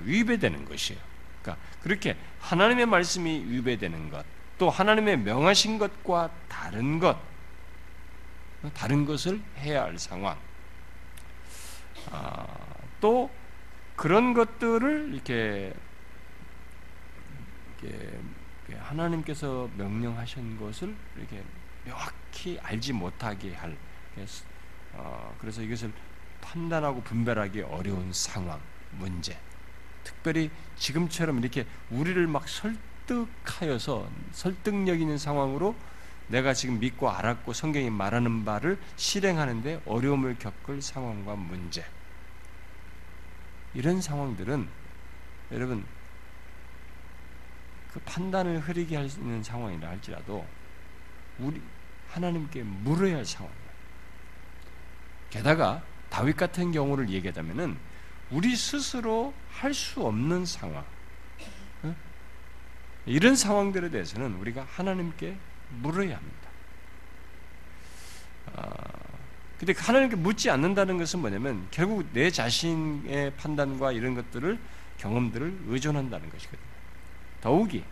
[0.03, 0.99] 위배되는 것이에요.
[1.41, 4.25] 그러니까 그렇게 하나님의 말씀이 위배되는 것,
[4.57, 7.17] 또 하나님의 명하신 것과 다른 것,
[8.73, 10.37] 다른 것을 해야 할 상황,
[12.11, 12.45] 아,
[12.99, 13.31] 또
[13.95, 15.73] 그런 것들을 이렇게,
[17.81, 18.19] 이렇게
[18.79, 21.43] 하나님께서 명령하신 것을 이렇게
[21.85, 23.75] 명확히 알지 못하게 할
[24.93, 25.91] 어, 그래서 이것을
[26.41, 28.59] 판단하고 분별하기 어려운 상황,
[28.91, 29.37] 문제.
[30.03, 35.75] 특별히 지금처럼 이렇게 우리를 막 설득하여서 설득력 있는 상황으로
[36.27, 41.85] 내가 지금 믿고 알았고 성경이 말하는 바를 실행하는데 어려움을 겪을 상황과 문제.
[43.73, 44.67] 이런 상황들은
[45.51, 45.85] 여러분
[47.93, 50.47] 그 판단을 흐리게 할 수 있는 상황이라 할지라도
[51.39, 51.61] 우리
[52.09, 53.61] 하나님께 물어야 할 상황이에요.
[55.29, 57.77] 게다가 다윗 같은 경우를 얘기하자면은
[58.29, 60.83] 우리 스스로 할 수 없는 상황,
[63.05, 65.35] 이런 상황들에 대해서는 우리가 하나님께
[65.81, 66.49] 물어야 합니다.
[68.55, 68.71] 아,
[69.57, 74.59] 근데 하나님께 묻지 않는다는 것은 뭐냐면 결국 내 자신의 판단과 이런 것들을
[74.97, 76.61] 경험들을 의존한다는 것이거든요.
[77.41, 77.83] 더욱이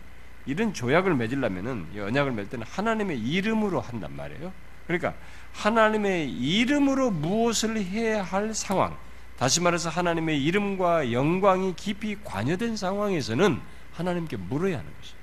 [0.46, 4.52] 이런 조약을 맺으려면은 언약을 맺을 때는 하나님의 이름으로 한단 말이에요.
[4.86, 5.14] 그러니까
[5.52, 8.96] 하나님의 이름으로 무엇을 해야 할 상황,
[9.38, 13.60] 다시 말해서 하나님의 이름과 영광이 깊이 관여된 상황에서는
[13.92, 15.14] 하나님께 물어야 하는 것이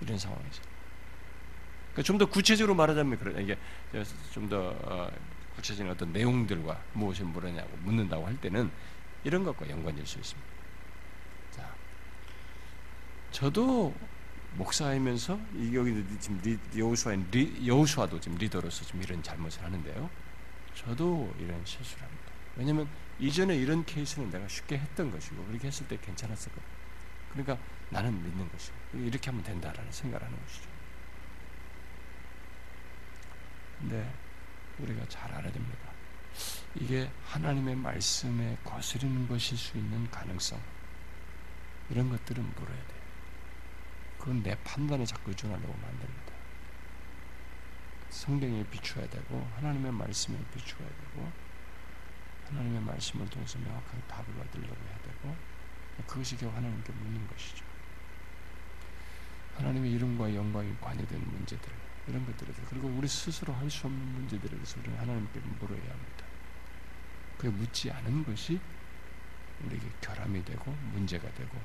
[0.00, 0.62] 이런 상황에서.
[1.92, 3.58] 그러니까 좀 더 구체적으로 말하자면 그래 이게
[4.32, 5.10] 좀더 어,
[5.56, 8.70] 구체적인 어떤 내용들과 무엇을 물으냐고 묻는다고 할 때는
[9.24, 10.48] 이런 것과 연관될 수 있습니다.
[11.50, 11.74] 자,
[13.32, 13.92] 저도
[14.54, 15.38] 목사이면서
[15.72, 17.28] 여기 지금 여호수아인
[17.66, 20.10] 여호수아도 지금 리더로서 지금 이런 잘못을 하는데요.
[20.74, 22.32] 저도 이런 실수를 합니다.
[22.56, 22.88] 왜냐하면
[23.20, 26.62] 이전에 이런 케이스는 내가 쉽게 했던 것이고 그렇게 했을 때 괜찮았었거든.
[27.32, 27.58] 그러니까
[27.90, 30.68] 나는 믿는 것이고 이렇게 하면 된다라는 생각을 하는 것이죠.
[33.78, 34.12] 근데
[34.78, 35.78] 우리가 잘 알아야 됩니다.
[36.74, 40.60] 이게 하나님의 말씀에 거스르는 것일 수 있는 가능성
[41.90, 42.97] 이런 것들은 물어야 돼요.
[44.18, 46.32] 그건 내 판단에 자꾸 의존하려고 만듭니다.
[48.10, 51.30] 성경에 비추어야 되고 하나님의 말씀에 비추어야 되고
[52.48, 55.36] 하나님의 말씀을 통해서 명확하게 답을 얻으려고 해야 되고
[56.06, 57.64] 그것이 결국 하나님께 묻는 것이죠.
[59.56, 61.70] 하나님의 이름과 영광이 관여된 문제들
[62.06, 66.24] 이런 것들에 대해서 그리고 우리 스스로 할 수 없는 문제들에 대해서 우리는 하나님께 물어야 합니다.
[67.36, 68.58] 그게 묻지 않은 것이
[69.64, 71.60] 우리에게 결함이 되고 문제가 되고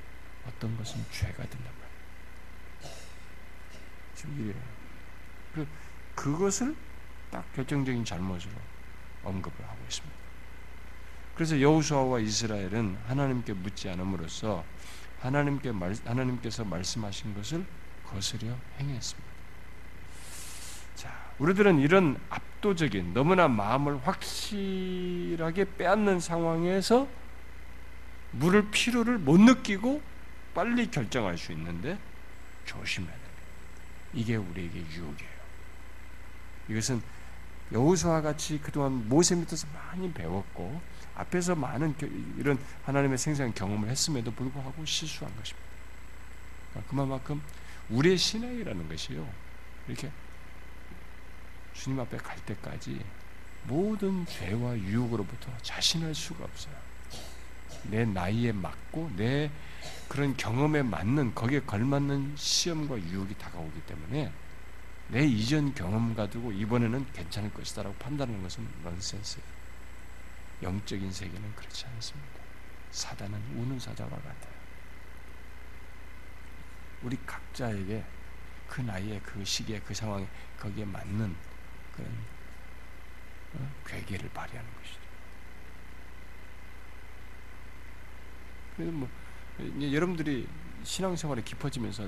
[0.46, 1.64] 어떤 것은 죄가 된
[4.24, 4.50] 단 말이에요.
[4.50, 4.64] 이래요.
[5.54, 5.68] 그,
[6.16, 6.76] 그것을
[7.30, 8.54] 딱 결정적인 잘못으로
[9.24, 10.16] 언급을 하고 있습니다.
[11.36, 14.64] 그래서 여호수아와 이스라엘은 하나님께 묻지 않음으로써
[15.20, 17.66] 하나님께 말, 하나님께서 말씀하신 것을
[18.06, 19.34] 거스려 행했습니다.
[20.96, 27.08] 자, 우리들은 이런 압도적인 너무나 마음을 확실하게 빼앗는 상황에서
[28.32, 30.02] 물을 필요를 못 느끼고
[30.54, 31.98] 빨리 결정할 수 있는데
[32.66, 33.23] 조심해야
[34.14, 35.34] 이게 우리에게 유혹이에요.
[36.70, 37.02] 이것은
[37.72, 40.82] 여호수아 같이 그동안 모세 밑에서 많이 배웠고
[41.16, 41.96] 앞에서 많은
[42.38, 45.68] 이런 하나님의 생생 경험을 했음에도 불구하고 실수한 것입니다.
[46.72, 47.42] 그러니까 그만큼
[47.90, 49.28] 우리의 신앙이라는 것이요.
[49.88, 50.12] 이렇게
[51.74, 53.04] 주님 앞에 갈 때까지
[53.66, 56.76] 모든 죄와 유혹으로부터 자신할 수가 없어요.
[57.84, 59.52] 내 나이에 맞고 내
[60.14, 64.32] 그런 경험에 맞는 거기에 걸맞는 시험과 유혹이 다가오기 때문에
[65.08, 69.44] 내 이전 경험 가지고 이번에는 괜찮을 것이다라고 판단하는 것은 넌센스예요.
[70.62, 72.40] 영적인 세계는 그렇지 않습니다.
[72.92, 74.54] 사단은 우는 사자와 같아요.
[77.02, 78.06] 우리 각자에게
[78.68, 80.28] 그 나이에 그 시기에 그 상황에
[80.60, 81.36] 거기에 맞는
[81.96, 82.12] 그런
[83.56, 83.72] 어?
[83.88, 85.00] 괴계를 발휘하는 것이죠.
[88.76, 89.23] 그래서 뭐
[89.60, 90.48] 여러분들이
[90.84, 92.08] 신앙생활이 깊어지면서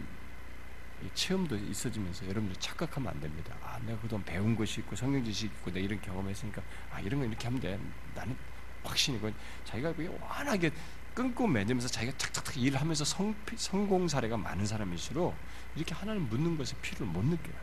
[1.14, 3.56] 체험도 있어지면서 여러분들 착각하면 안 됩니다.
[3.62, 7.26] 아, 내가 그동안 배운 것이 있고 성경 지식이 있고 내가 이런 경험했으니까 아, 이런 거
[7.26, 7.80] 이렇게 하면 돼.
[8.16, 8.36] 나는
[8.84, 9.32] 확신이고
[9.66, 10.72] 자기가 워낙에
[11.14, 15.36] 끊고 맺으면서 자기가 착착착 일을 하면서 성, 성공 사례가 많은 사람일수록
[15.76, 17.56] 이렇게 하나님 묻는 것에 필요를 못 느껴요.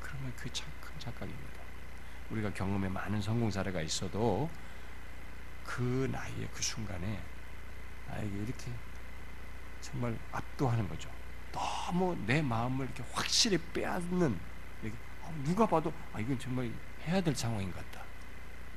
[0.00, 1.60] 그러면 그 착, 큰 착각입니다.
[2.30, 4.50] 우리가 경험에 많은 성공 사례가 있어도
[5.64, 7.20] 그 나이에 그 순간에
[8.10, 8.72] 아 이게 이렇게
[9.84, 11.10] 정말 압도하는 거죠.
[11.52, 14.38] 너무 내 마음을 이렇게 확실히 빼앗는
[15.20, 16.72] 어, 누가 봐도 아 이건 정말
[17.06, 18.04] 해야 될 상황인 것 같다.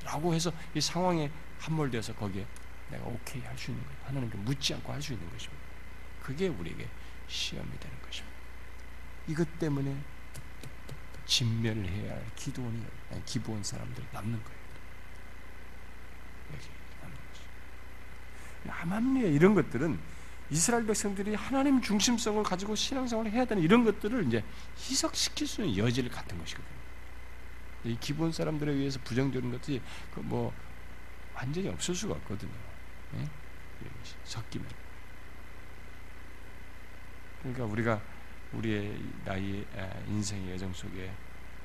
[0.03, 2.45] 라고 해서 이 상황에 함몰되어서 거기에
[2.91, 3.99] 내가 오케이 할 수 있는 거예요.
[4.05, 5.63] 하나님께 묻지 않고 할 수 있는 것입니다.
[6.21, 6.87] 그게 우리에게
[7.27, 8.37] 시험이 되는 것입니다.
[9.27, 9.97] 이것 때문에
[11.25, 12.85] 진멸해야 할 기도원이
[13.25, 14.57] 기부원 사람들이 남는 거예요.
[16.53, 16.67] 여기
[17.01, 18.81] 남는 것이.
[18.81, 19.99] 암암리에 이런 것들은
[20.49, 24.43] 이스라엘 백성들이 하나님 중심성을 가지고 신앙생활을 해야 되는 이런 것들을 이제
[24.77, 26.77] 희석시킬 수 있는 여지를 갖는 것이거든요.
[27.85, 29.81] 이 기본 사람들에 의해서 부정되는 것들이
[30.13, 30.53] 그 뭐
[31.33, 32.51] 완전히 없을 수가 없거든요.
[33.15, 33.29] 예?
[34.23, 34.67] 섞이면.
[37.41, 38.01] 그러니까 우리가
[38.53, 39.65] 우리의 나의
[40.07, 41.13] 인생의 여정 속에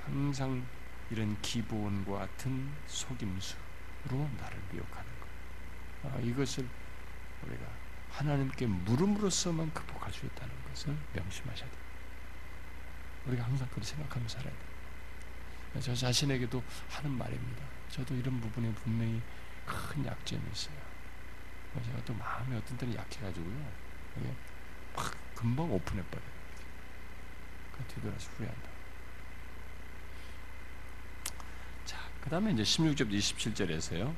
[0.04, 0.62] 항상
[1.10, 3.56] 이런 기본과 같은 속임수로
[4.38, 5.28] 나를 미혹하는 것.
[6.08, 6.68] 아, 이것을
[7.46, 7.64] 우리가
[8.12, 11.82] 하나님께 물음으로써만 극복할 수 있다는 것을 명심하셔야 돼요.
[13.26, 14.72] 우리가 항상 그렇게 생각하면서 살아야 돼요.
[15.80, 17.64] 저 자신에게도 하는 말입니다.
[17.88, 19.22] 저도 이런 부분에 분명히
[19.64, 20.76] 큰 약점이 있어요.
[21.84, 23.72] 제가 또 마음이 어떤 때는 약해가지고요.
[24.18, 24.34] 이게
[24.94, 26.32] 막 금방 오픈해버려요.
[27.72, 28.68] 그 뒤돌아서 후회한다.
[31.86, 34.14] 자, 그 다음에 이제 16절부터 27절에서요.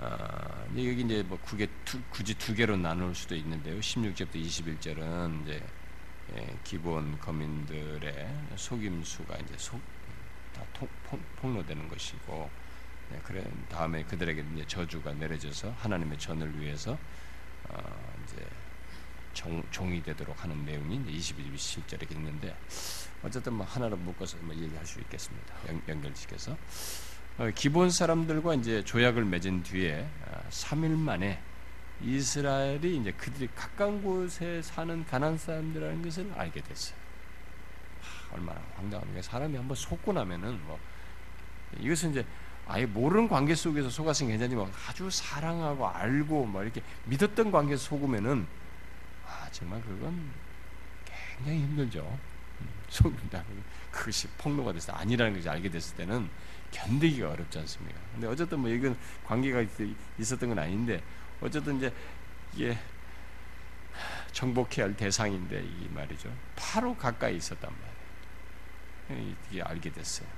[0.00, 3.80] 아, 여기 이제 뭐 구개, 두, 굳이 두 개로 나눌 수도 있는데요.
[3.80, 5.62] 16절부터 21절은 이제
[6.36, 9.80] 예, 기본 거민들의 속임수가 이제 속,
[10.54, 12.48] 다 통, 폭, 폭로되는 것이고,
[13.10, 16.96] 네, 그래 다음에 그들에게 이제 저주가 내려져서 하나님의 전을 위해서
[17.68, 18.46] 어, 이제
[19.32, 22.56] 종, 종이 되도록 하는 내용이 21, 27절에 있는데
[23.22, 25.54] 어쨌든 뭐 하나로 묶어서 뭐 얘기할 수 있겠습니다.
[25.68, 26.56] 연, 연결시켜서 어,
[27.54, 31.40] 기본 사람들과 이제 조약을 맺은 뒤에 어, 3일 만에
[32.02, 36.96] 이스라엘이 이제 그들이 가까운 곳에 사는 가난 사람들이라는 것을 알게 됐어요.
[38.00, 39.22] 하, 얼마나 황당합니까?
[39.22, 40.80] 사람이 한번 속고 나면은 뭐
[41.78, 42.26] 이것은 이제
[42.66, 48.46] 아예 모르는 관계 속에서 속았으면 괜찮지만 아주 사랑하고 알고 뭐 이렇게 믿었던 관계에서 속으면은
[49.24, 50.30] 아 정말 그건
[51.36, 52.18] 굉장히 힘들죠.
[52.60, 53.44] 음, 속는다.
[53.92, 56.28] 그것이 폭로가 돼서 아니라는 것을 알게 됐을 때는
[56.70, 57.98] 견디기가 어렵지 않습니까?
[58.12, 59.64] 근데 어쨌든 뭐 이건 관계가
[60.18, 61.02] 있었던 건 아닌데
[61.40, 61.92] 어쨌든 이제
[62.54, 62.78] 이게
[64.32, 66.32] 정복해야 할 대상인데 이 말이죠.
[66.56, 67.70] 바로 가까이 있었단
[69.08, 69.34] 말이에요.
[69.50, 70.28] 이게 알게 됐어요.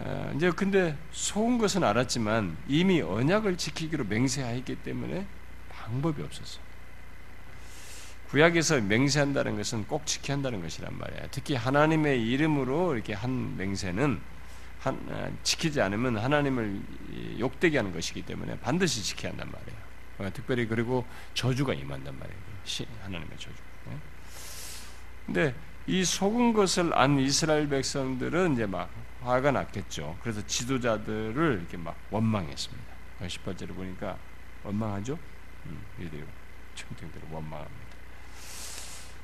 [0.00, 5.26] 아, 이제 근데 속은 것은 알았지만 이미 언약을 지키기로 맹세하였기 때문에
[5.70, 6.60] 방법이 없었어.
[8.28, 11.28] 구약에서 맹세한다는 것은 꼭 지켜야 한다는 것이란 말이야.
[11.30, 14.20] 특히 하나님의 이름으로 이렇게 한 맹세는
[14.84, 16.78] 한, 아, 지키지 않으면 하나님을
[17.38, 19.78] 욕되게 하는 것이기 때문에 반드시 지켜야 한단 말이에요.
[20.18, 22.40] 어, 특별히 그리고 저주가 임한단 말이에요.
[23.02, 23.56] 하나님의 저주.
[23.86, 23.96] 네?
[25.24, 25.54] 근데
[25.86, 28.90] 이 속은 것을 안 이스라엘 백성들은 이제 막
[29.22, 30.18] 화가 났겠죠.
[30.22, 32.94] 그래서 지도자들을 이렇게 막 원망했습니다.
[33.22, 34.18] 18절에 보니까
[34.64, 35.18] 원망하죠?
[35.64, 36.26] 음, 이래요.
[36.74, 37.84] 청중들을 원망합니다.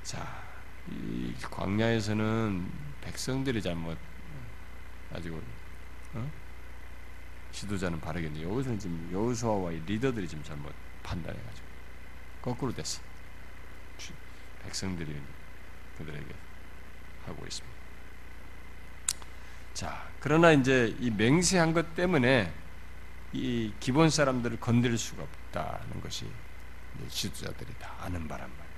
[0.04, 0.42] 자,
[0.90, 2.66] 이 광야에서는
[3.02, 3.98] 백성들이 잘못
[5.10, 5.40] 가지고
[6.14, 6.30] 어?
[7.52, 11.66] 지도자는 바르겠는데 여기서는 지금 여호수아와 리더들이 지금 잘못 판단해가지고
[12.42, 13.02] 거꾸로 됐어.
[14.62, 15.20] 백성들이
[15.98, 16.34] 그들에게
[17.26, 17.80] 하고 있습니다.
[19.74, 22.52] 자, 그러나 이제 이 맹세한 것 때문에
[23.32, 26.26] 이 기본 사람들을 건드릴 수가 없다는 것이
[27.08, 28.70] 지도자들이 다 아는 바란 말이에요.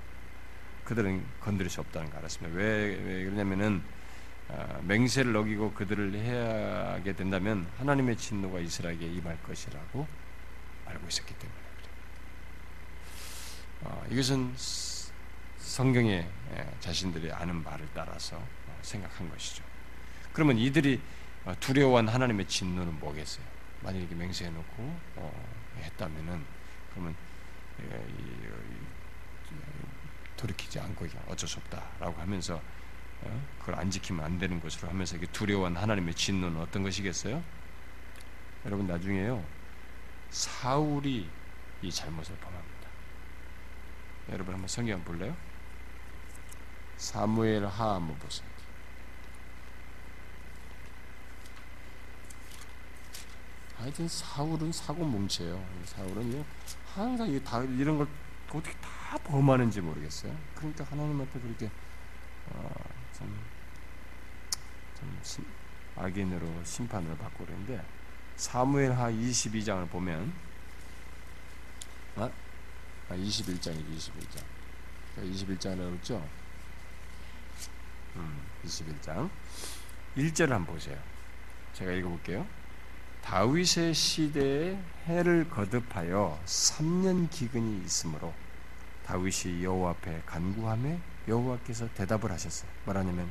[0.85, 2.55] 그들은 건드릴 수 없다는 걸 알았습니다.
[2.55, 4.02] 왜, 왜 그러냐면은 아,
[4.83, 10.07] 맹세를 어기고 그들을 해야 하게 된다면 하나님의 진노가 이스라엘에게 임할 것이라고
[10.85, 11.59] 알고 있었기 때문에.
[13.85, 14.53] 아, 이것은
[15.57, 16.27] 성경에
[16.79, 18.41] 자신들이 아는 바를 따라서
[18.81, 19.63] 생각한 것이죠.
[20.31, 21.01] 그러면 이들이
[21.59, 23.45] 두려워한 하나님의 진노는 뭐겠어요?
[23.81, 26.43] 만약 이렇게 맹세해놓고 어, 했다면은
[26.91, 27.15] 그러면
[30.37, 32.61] 돌이키지 않고 어쩔 수 없다라고 하면서 어,
[33.59, 37.43] 그걸 안 지키면 안 되는 것으로 하면서 두려워한 하나님의 진노는 어떤 것이겠어요?
[38.65, 39.43] 여러분 나중에요
[40.29, 41.29] 사울이
[41.81, 42.87] 이 잘못을 범합니다.
[44.31, 45.35] 여러분 한번 성경 볼래요?
[46.97, 48.47] 사무엘 하 한번 보세요.
[53.77, 55.63] 하여튼 사울은 사고 뭉쳐요.
[55.85, 56.45] 사울은
[56.95, 58.07] 항상 다 이런 걸
[58.49, 60.35] 어떻게 다 범하는지 모르겠어요.
[60.55, 61.69] 그러니까 하나님한테 그렇게
[62.47, 62.73] 어,
[63.13, 63.33] 참,
[64.95, 65.45] 참 심,
[65.95, 67.83] 악인으로 심판을 받고 그러는데
[68.35, 70.33] 사무엘하 22장을 보면
[72.15, 72.29] 아,
[73.09, 74.43] 21장이죠, 21장.
[75.17, 76.29] 21장이라고 그랬죠?
[78.15, 79.29] 음, 21장.
[80.17, 80.97] 1절을 한번 보세요.
[81.73, 82.45] 제가 읽어볼게요.
[83.23, 88.33] 다윗의 시대에 해를 거듭하여 3년 기근이 있으므로
[89.05, 92.69] 다윗이 여호와 앞에 간구함에 여호와께서 대답을 하셨어요.
[92.85, 93.29] 말하냐면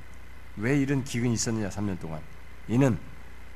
[0.56, 2.20] 왜 이런 기근이 있었느냐 3년 동안
[2.68, 2.98] 이는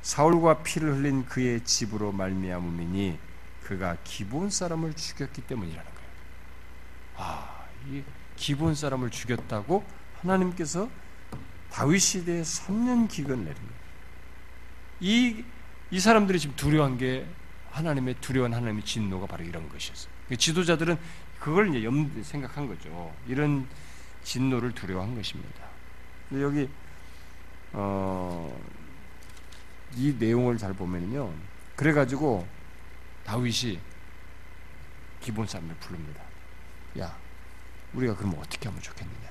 [0.02, 3.18] 사울과 피를 흘린 그의 집으로 말미암음이니
[3.64, 6.10] 그가 기본 사람을 죽였기 때문이라는 거예요.
[7.16, 8.02] 아, 이
[8.36, 9.84] 기본 사람을 죽였다고
[10.20, 10.88] 하나님께서
[11.70, 13.76] 다윗 시대에 3년 기근을 내린 거예요.
[15.00, 15.44] 이,
[15.90, 17.26] 이 사람들이 지금 두려워한 게
[17.72, 20.10] 하나님의 두려운 하나님의 진노가 바로 이런 것이었어요.
[20.38, 20.96] 지도자들은
[21.38, 23.14] 그걸 이제 염 생각한 거죠.
[23.26, 23.66] 이런
[24.26, 25.64] 진노를 두려워한 것입니다.
[26.32, 26.68] 여기
[27.72, 28.60] 어,
[29.94, 31.32] 이 내용을 잘 보면요.
[31.76, 32.46] 그래가지고
[33.24, 33.78] 다윗이
[35.20, 36.22] 기본 사람을 부릅니다.
[36.98, 37.16] 야,
[37.94, 39.28] 우리가 그러면 어떻게 하면 좋겠느냐?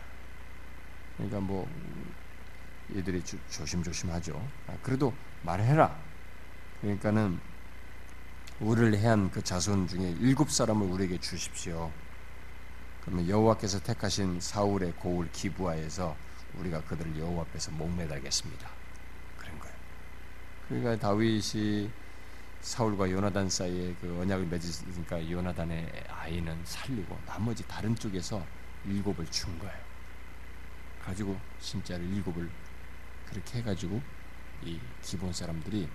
[1.17, 1.69] 그러니까 뭐
[2.95, 4.49] 얘들이 조, 조심조심하죠.
[4.67, 5.93] 아, 그래도 말해라.
[6.79, 7.37] 그러니까는
[8.61, 11.91] 우리를 해한 그 자손 중에 일곱 사람을 우리에게 주십시오.
[13.05, 16.15] 그러면 여호와께서 택하신 사울의 고을 기부하에서
[16.55, 18.69] 우리가 그들을 여호와 앞에서 목매다겠습니다.
[19.37, 19.75] 그런 거예요.
[20.67, 21.91] 그러니까 다윗이
[22.61, 28.43] 사울과 요나단 사이에 그 언약을 맺으니까 요나단의 아이는 살리고 나머지 다른 쪽에서
[28.85, 29.85] 일곱을 준 거예요.
[31.03, 32.49] 가지고 진짜로 일곱을
[33.29, 34.01] 그렇게 해가지고
[34.63, 35.87] 이 기본 사람들이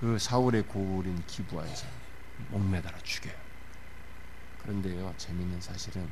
[0.00, 1.86] 그 사울의 고울인 기부하에서
[2.50, 3.36] 목매달아 죽여요.
[4.62, 6.10] 그런데요, 재밌는 사실은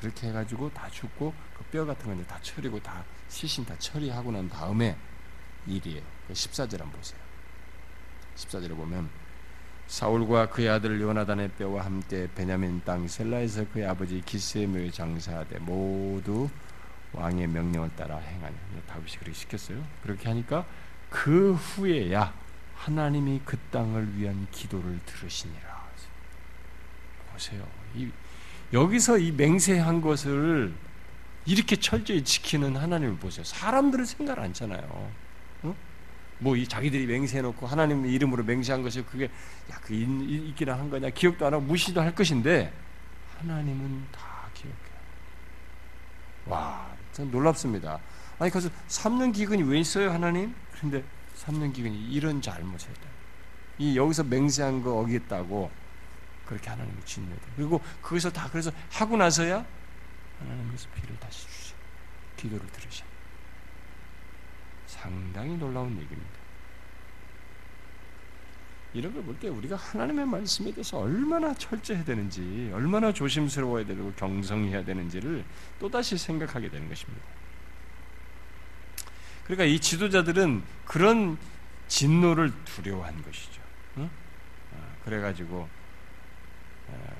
[0.00, 4.96] 그렇게 해가지고 다 죽고 그 뼈 같은 건다 처리고 다 시신 다 처리하고 난 다음에
[5.66, 6.02] 일이에요.
[6.26, 7.20] 그 14절 한번 보세요.
[8.36, 9.10] 14절에 보면
[9.86, 16.48] 사울과 그의 아들 요나단의 뼈와 함께 베냐민 땅 셀라에서 그의 아버지 기스의 장사하되 모두
[17.12, 18.54] 왕의 명령을 따라 행하니
[18.86, 19.82] 다윗이 그렇게 시켰어요.
[20.02, 20.66] 그렇게 하니까
[21.08, 22.34] 그 후에야
[22.74, 25.78] 하나님이 그 땅을 위한 기도를 들으시니라.
[27.32, 27.66] 보세요.
[27.94, 28.10] 이,
[28.72, 30.74] 여기서 이 맹세한 것을
[31.46, 33.44] 이렇게 철저히 지키는 하나님을 보세요.
[33.44, 35.10] 사람들을 생각 않잖아요.
[35.62, 35.76] 어?
[36.40, 39.30] 뭐이 자기들이 맹세해놓고 하나님 이름으로 맹세한 것이 그게
[39.70, 42.70] 야 그 있기나 한 거냐 기억도 안 하고 무시도 할 것인데
[43.38, 44.78] 하나님은 다 기억해요.
[46.46, 47.98] 와, 전 놀랍습니다.
[48.38, 50.54] 아니 그래서 3년 기근이 왜 있어요 하나님?
[50.72, 51.02] 그런데
[51.38, 53.08] 3년 기근이 이런 잘못을 했다.
[53.78, 55.70] 이 여기서 맹세한 거 어기겠다고
[56.48, 57.36] 그렇게 하나님이 진노해.
[57.56, 59.64] 그리고 거기서 다 그래서 하고 나서야
[60.40, 61.74] 하나님께서 피를 다시 주셔.
[62.36, 63.04] 기도를 들으셔.
[64.86, 66.38] 상당히 놀라운 얘기입니다.
[68.94, 74.84] 이런 걸 볼 때 우리가 하나님의 말씀에 대해서 얼마나 철저해야 되는지, 얼마나 조심스러워야 되고 경성해야
[74.84, 75.44] 되는지를
[75.78, 77.22] 또다시 생각하게 되는 것입니다.
[79.44, 81.36] 그러니까 이 지도자들은 그런
[81.88, 83.60] 진노를 두려워한 것이죠.
[83.98, 84.10] 응?
[84.74, 85.68] 아, 그래가지고
[86.88, 87.16] 어,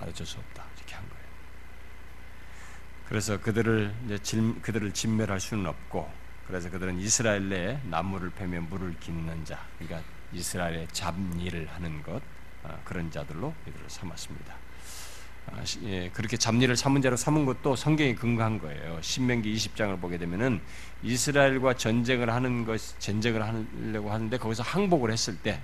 [0.00, 1.24] 어쩔 수 없다 이렇게 한 거예요.
[3.08, 9.44] 그래서 그들을 질, 그들을 진멸할 수는 없고 그래서 그들은 이스라엘 내에 나무를 패며 물을 깃는
[9.44, 12.22] 자, 그러니까 이스라엘의 잡일을 하는 것
[12.62, 14.63] 어, 그런 자들로 이들을 삼았습니다.
[15.52, 18.98] 아, 예, 그렇게 잡일을 삼은 자로 삼은 것도 성경이 근거한 거예요.
[19.02, 20.60] 신명기 20장을 보게 되면은
[21.02, 25.60] 이스라엘과 전쟁을 하는 것, 전쟁을 하려고 하는데 거기서 항복을 했을 때,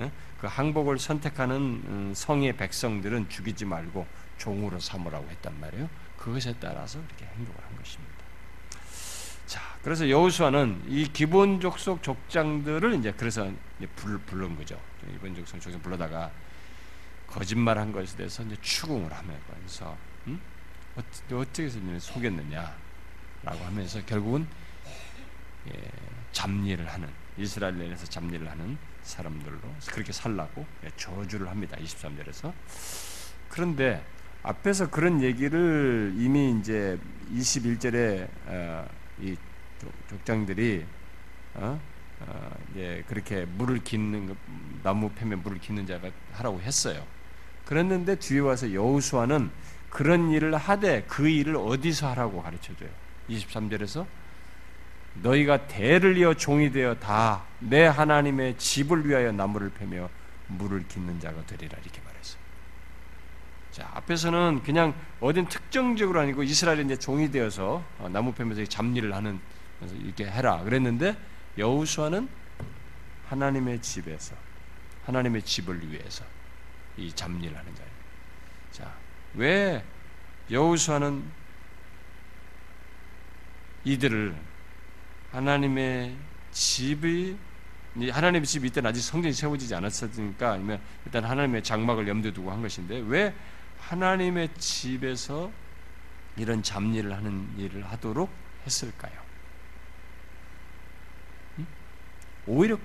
[0.00, 0.10] 예,
[0.40, 4.06] 그 항복을 선택하는 음, 성의 백성들은 죽이지 말고
[4.38, 5.88] 종으로 삼으라고 했단 말이에요.
[6.16, 8.14] 그것에 따라서 이렇게 행동을 한 것입니다.
[9.46, 14.80] 자, 그래서 여호수아는 이 기본 족속 족장들을 이제 그래서 이제 불, 부른 거죠.
[15.06, 16.30] 기본 족속 족장 불러다가
[17.30, 20.40] 거짓말한 것에 대해서 이제 추궁을 하면서 음?
[20.96, 24.46] 어떻게 해서 속였느냐라고 하면서 결국은
[25.68, 25.90] 예,
[26.32, 29.58] 잡일을 하는 이스라엘 내에서 잡일을 하는 사람들로
[29.92, 31.76] 그렇게 살라고 예, 저주를 합니다.
[31.76, 32.52] 23절에서
[33.48, 34.04] 그런데
[34.42, 36.98] 앞에서 그런 얘기를 이미 이제
[37.32, 38.88] 21절에 어,
[39.20, 39.36] 이
[40.08, 40.84] 족장들이
[41.54, 41.80] 어?
[42.20, 44.36] 어, 예, 그렇게 물을 깃는
[44.82, 47.06] 나무 패면 물을 깃는 자가 하라고 했어요.
[47.64, 49.50] 그랬는데 뒤에 와서 여우수아는
[49.90, 52.90] 그런 일을 하되 그 일을 어디서 하라고 가르쳐 줘요.
[53.28, 54.06] 23절에서
[55.22, 60.08] 너희가 대를 이어 종이 되어 다 내 하나님의 집을 위하여 나무를 패며
[60.48, 62.40] 물을 깃는 자가 되리라 이렇게 말했어요.
[63.70, 69.38] 자, 앞에서는 그냥 어딘 특정적으로 아니고 이스라엘이 이제 종이 되어서 어, 나무 패면서 잡일을 하는
[70.02, 71.16] 이렇게 해라 그랬는데
[71.56, 72.28] 여우수아는
[73.28, 74.34] 하나님의 집에서
[75.04, 76.24] 하나님의 집을 위해서
[77.00, 77.90] 이 잡일을 하는 자예요.
[78.70, 78.94] 자,
[79.34, 79.84] 왜
[80.50, 81.24] 여호수아는
[83.84, 84.36] 이들을
[85.32, 86.16] 하나님의
[86.50, 87.36] 집이
[88.10, 93.02] 하나님의 집이 이때 아직 성전이 세워지지 않았으니까 아니면 일단 하나님의 장막을 염두에 두고 한 것인데
[93.06, 93.34] 왜
[93.80, 95.50] 하나님의 집에서
[96.36, 98.30] 이런 잡일을 하는 일을 하도록
[98.64, 99.20] 했을까요?
[102.46, 102.78] 오히려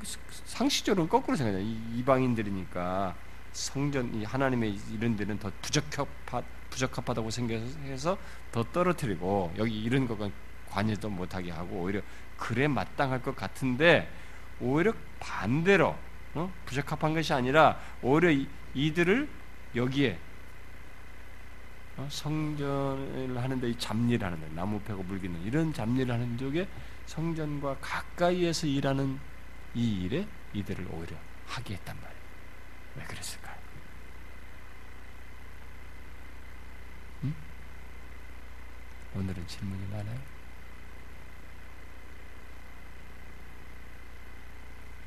[0.46, 1.66] 상식적으로는 거꾸로 생각해요.
[1.96, 3.16] 이방인들이니까
[3.56, 8.18] 성전, 하나님의 이런 데는 더 부적합하, 부적합하다고 생각해서
[8.52, 10.30] 더 떨어뜨리고 여기 이런 것과
[10.70, 12.02] 관여도 못하게 하고 오히려
[12.36, 14.12] 그래 마땅할 것 같은데
[14.60, 15.96] 오히려 반대로
[16.34, 16.54] 어?
[16.66, 18.30] 부적합한 것이 아니라 오히려
[18.74, 19.30] 이, 들을
[19.74, 20.20] 여기에
[21.96, 22.08] 어?
[22.12, 26.68] 성전을 하는데 이 잡일 하는 데 나무 패고 물기는 이런 잡일 하는 쪽에
[27.06, 29.18] 성전과 가까이에서 일하는
[29.74, 31.16] 이 일에 이들을 오히려
[31.48, 32.15] 하게 했단 말이에요.
[32.96, 33.56] 왜 그랬을까요?
[37.24, 37.36] 음?
[39.16, 40.20] 오늘은 질문이 많아요.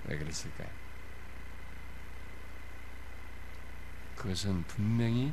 [0.05, 0.69] 왜 그랬을까요?
[4.17, 5.33] 그것은 분명히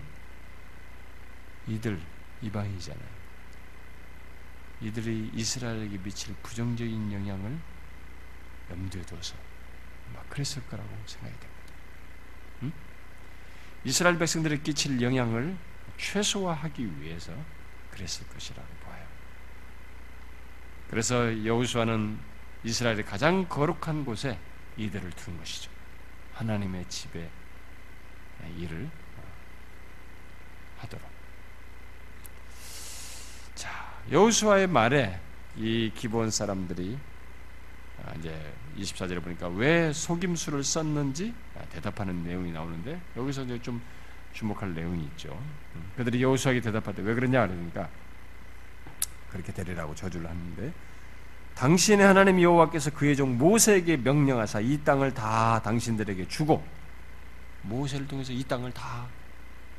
[1.68, 2.00] 이들
[2.42, 3.16] 이방이잖아요.
[4.82, 7.58] 이들이 이스라엘에게 미칠 부정적인 영향을
[8.70, 9.36] 염두에 둬서
[10.14, 11.55] 막 그랬을 거라고 생각이 됩니다.
[13.86, 13.88] 음?
[13.88, 15.56] 이스라엘 백성들에 끼칠 영향을
[15.98, 17.32] 최소화하기 위해서
[17.92, 19.06] 그랬을 것이라고 봐요.
[20.90, 22.20] 그래서 여호수아는
[22.64, 24.38] 이스라엘의 가장 거룩한 곳에
[24.78, 25.72] 이들을 둔 것이죠.
[26.34, 27.30] 하나님의 집에
[28.58, 28.90] 일을
[30.80, 31.10] 하도록.
[33.56, 35.22] 자, 여호수아의 말에
[35.56, 36.98] 이 기본 사람들이
[38.04, 43.82] 아, 이제 24절에 보니까 왜 속임수를 썼는지 아, 대답하는 내용이 나오는데 여기서 이제 좀
[44.34, 45.30] 주목할 내용이 있죠.
[45.76, 47.90] 음, 그들이 여호수아에게 대답할 때 왜 그러냐 그러니까
[49.32, 50.74] 그렇게 되리라고 저주를 하는데
[51.56, 56.66] 당신의 하나님 여호와께서 그의 종 모세에게 명령하사 이 땅을 다 당신들에게 주고
[57.62, 59.08] 모세를 통해서 이 땅을 다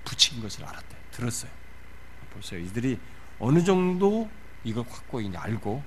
[0.04, 0.96] 붙인 것을 알았대.
[1.12, 1.50] 들었어요.
[2.32, 2.60] 보세요.
[2.60, 2.98] 이들이
[3.38, 4.28] 어느 정도
[4.64, 5.82] 이걸 확고히 알고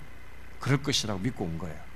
[0.59, 1.88] 그럴 것이라고 믿고 온 거예요.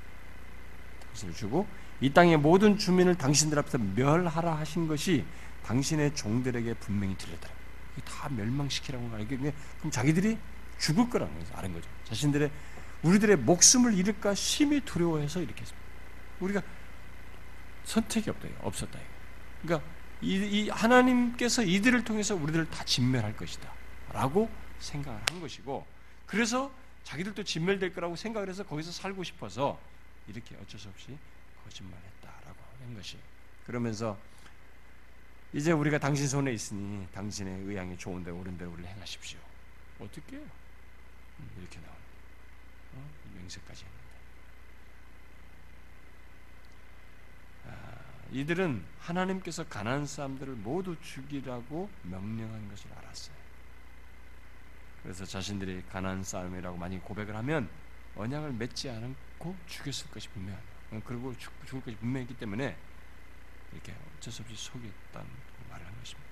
[1.14, 1.68] 것을 주고
[2.01, 5.26] 이 땅의 모든 주민을 당신들 앞에서 멸하라 하신 것이
[5.66, 7.53] 당신의 종들에게 분명히 들렸더라.
[8.05, 9.53] 다 멸망시키라고 알게 그럼
[9.91, 10.38] 자기들이
[10.80, 11.53] 죽을 거라는 거죠.
[11.55, 11.89] 아는 거죠.
[12.05, 12.51] 자신들의
[13.03, 15.88] 우리들의 목숨을 잃을까 심히 두려워해서 이렇게 했습니다.
[16.39, 16.61] 우리가
[17.86, 18.47] 선택이 없다.
[18.61, 18.99] 없었다.
[19.61, 19.88] 그러니까
[20.22, 23.72] 이, 이, 하나님께서 이들을 통해서 우리들을 다 진멸할 것이다.
[24.11, 24.49] 라고
[24.80, 25.86] 생각을 한 것이고
[26.26, 26.72] 그래서
[27.03, 29.80] 자기들도 진멸될 거라고 생각을 해서 거기서 살고 싶어서
[30.28, 31.18] 이렇게 어쩔 수 없이
[31.64, 33.18] 거짓말했다라고 한 것이.
[33.66, 34.18] 그러면서
[35.54, 39.40] 이제 우리가 당신 손에 있으니 당신의 의향이 좋은데 옳은 대로 우리를 행하십시오.
[40.00, 40.46] 어떻게 해요?
[41.40, 42.04] 음, 이렇게 나옵니다.
[42.96, 43.10] 어?
[43.36, 44.04] 맹세까지 했는데.
[47.68, 53.36] 아, 이들은 하나님께서 가난 사람들을 모두 죽이라고 명령한 것을 알았어요.
[55.04, 57.70] 그래서 자신들이 가난 사람이라고 많이 고백을 하면
[58.16, 60.64] 언약을 맺지 않 고 죽였을 것이 분명하다.
[61.06, 62.78] 그리고 죽 을 것이 분명했기 때문에
[63.74, 65.28] 이렇게 어쩔 수 없이 속였다는
[65.70, 66.30] 말을 한 것입니다.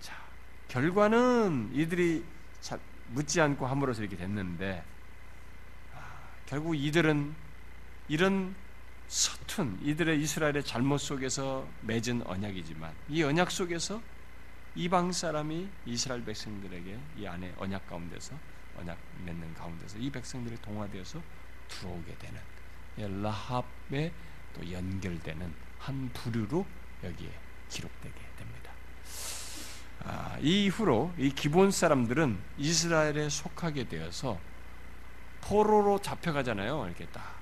[0.00, 0.22] 자,
[0.68, 2.22] 결과는 이들이
[3.08, 4.84] 묻지 않고 함으로써 이렇게 됐는데
[5.94, 7.34] 아, 결국 이들은
[8.08, 8.54] 이런
[9.08, 14.02] 서툰 이들의 이스라엘의 잘못 속에서 맺은 언약이지만 이 언약 속에서
[14.74, 18.34] 이방 사람이 이스라엘 백성들에게 이 안에 언약 가운데서
[18.78, 21.20] 언약 맺는 가운데서 이 백성들이 동화되어서
[21.68, 24.12] 들어오게 되는 라합에
[24.54, 26.66] 또 연결되는 한 부류로
[27.02, 27.30] 여기에
[27.68, 28.72] 기록되게 됩니다.
[30.04, 34.38] 아, 이후로 이 기본 사람들은 이스라엘에 속하게 되어서
[35.40, 36.86] 포로로 잡혀가잖아요.
[36.86, 37.40] 이렇게 딱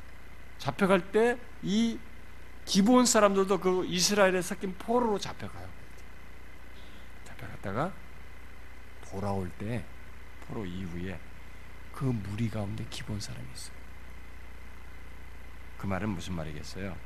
[0.58, 1.98] 잡혀갈 때 이
[2.64, 5.68] 기본 사람들도 그 이스라엘에 섞인 포로로 잡혀가요.
[7.24, 7.92] 잡혀갔다가
[9.08, 9.84] 돌아올 때
[10.50, 11.18] 포로 이후에
[11.92, 13.76] 그 무리 가운데 기본 사람이 있어요.
[15.78, 16.96] 그 말은 무슨 말이겠어요?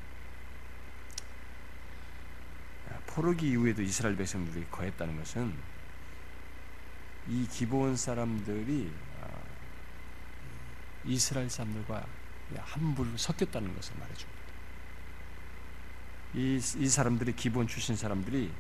[3.07, 5.55] 포로기 이후에도 이스라엘 백성들이 거했다는 것은
[7.29, 8.93] 이 기본 사람들이
[9.23, 9.29] 아,
[11.05, 12.05] 이스라엘 사람들과
[12.57, 14.45] 함부로 섞였다는 것을 말해줍니다.
[16.35, 18.53] 이, 이 사람들이 기본 출신 사람들이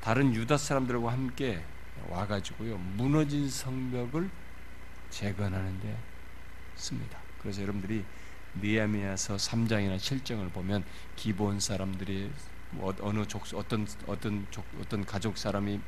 [0.00, 1.64] 다른 유다 사람들과 함께
[2.08, 4.30] 와가지고요 무너진 성벽을
[5.10, 5.98] 재건하는데
[6.74, 7.18] 씁니다.
[7.40, 8.04] 그래서 여러분들이
[8.60, 10.84] 느헤미야서 3장이나 7장을 보면
[11.16, 12.30] 기본 사람들이
[12.70, 15.80] 뭐 어느 족 어떤 어떤 족, 어떤 가족 사람이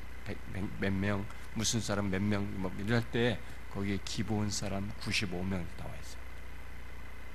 [0.81, 3.39] 몇 명, 무슨 사람 몇 명, 뭐 이럴 때
[3.73, 6.23] 거기에 기본 사람 95명 나와 있어요.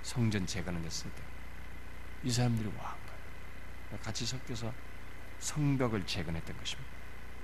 [0.01, 1.21] 성전 재건을 했을 때.
[2.23, 4.01] 이 사람들이 와한 거예요.
[4.01, 4.73] 같이 섞여서
[5.39, 6.91] 성벽을 재건했던 것입니다.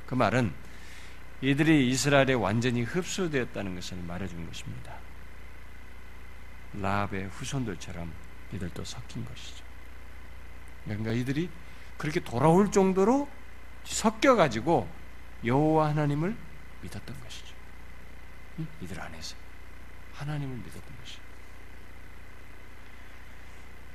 [0.07, 0.53] 그 말은
[1.41, 4.95] 이들이 이스라엘에 완전히 흡수되었다는 것을 말해준 것입니다.
[6.73, 8.11] 라합의 후손들처럼
[8.53, 9.63] 이들도 섞인 것이죠.
[10.85, 11.49] 그러니까 이들이
[11.97, 13.29] 그렇게 돌아올 정도로
[13.83, 14.89] 섞여 가지고
[15.43, 16.35] 여호와 하나님을
[16.81, 17.55] 믿었던 것이죠.
[18.81, 19.35] 이들 안에서
[20.13, 21.21] 하나님을 믿었던 것이죠.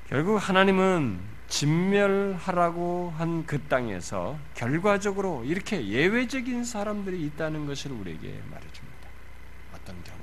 [0.08, 1.20] 결국 하나님은
[1.50, 9.08] 진멸하라고 한 그 땅에서 결과적으로 이렇게 예외적인 사람들이 있다는 것을 우리에게 말해줍니다.
[9.74, 10.20] 어떤 경우로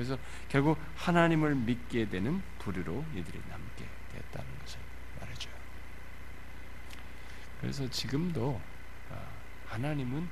[0.00, 0.16] 그래서
[0.48, 4.80] 결국 하나님을 믿게 되는 부류로 이들이 남게 됐다는 것을
[5.20, 5.52] 말해줘요.
[7.60, 8.58] 그래서 지금도
[9.10, 9.18] 아,
[9.66, 10.26] 하나님은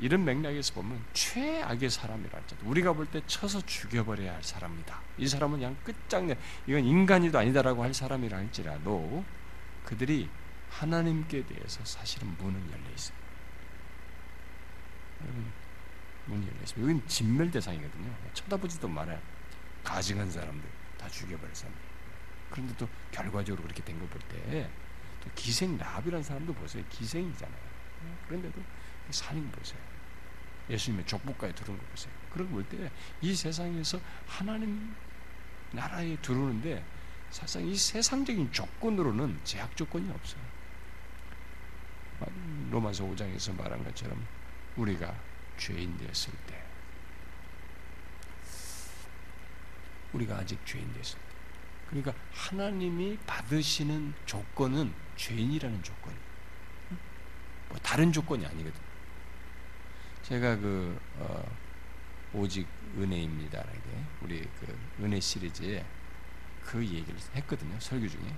[0.00, 5.00] 이런 맥락에서 보면 최악의 사람이라 할지도 우리가 볼 때 쳐서 죽여버려야 할 사람이다.
[5.18, 9.24] 이 사람은 그냥 끝장내 이건 인간이도 아니다라고 할 사람이라 할지라도
[9.84, 10.28] 그들이
[10.70, 13.16] 하나님께 대해서 사실은 문은 열려 있어요.
[15.22, 15.52] 여러분
[16.26, 16.82] 문이 열려 있습니다.
[16.82, 18.14] 여기는 진멸 대상이거든요.
[18.34, 19.20] 쳐다보지도 말아요.
[19.84, 20.68] 가증한 사람들
[20.98, 21.74] 다 죽여버릴 사람.
[22.50, 24.68] 그런데 또 결과적으로 그렇게 된거 볼때
[25.34, 26.84] 기생 랍이라는 사람도 보세요.
[26.90, 27.70] 기생이잖아요.
[28.26, 28.60] 그런데도
[29.12, 29.78] 사는 거 보세요.
[30.70, 32.12] 예수님의 족보까지 들어온 거 보세요.
[32.30, 32.90] 그런 걸 때
[33.20, 34.94] 이 세상에서 하나님
[35.72, 36.84] 나라에 들어오는데
[37.30, 40.40] 사실상 이 세상적인 조건으로는 제약 조건이 없어요.
[42.70, 44.26] 로마서 5장에서 말한 것처럼
[44.76, 45.14] 우리가
[45.56, 46.62] 죄인 되었을 때
[50.12, 51.24] 우리가 아직 죄인 되었을 때
[51.88, 56.14] 그러니까 하나님이 받으시는 조건은 죄인이라는 조건.
[57.68, 58.89] 뭐 다른 조건이 아니거든.
[60.30, 61.44] 제가 그 어,
[62.32, 62.64] 오직
[62.96, 63.60] 은혜입니다.
[63.62, 65.84] 이게 우리 그 은혜 시리즈에
[66.62, 67.76] 그 얘기를 했거든요.
[67.80, 68.32] 설교 중에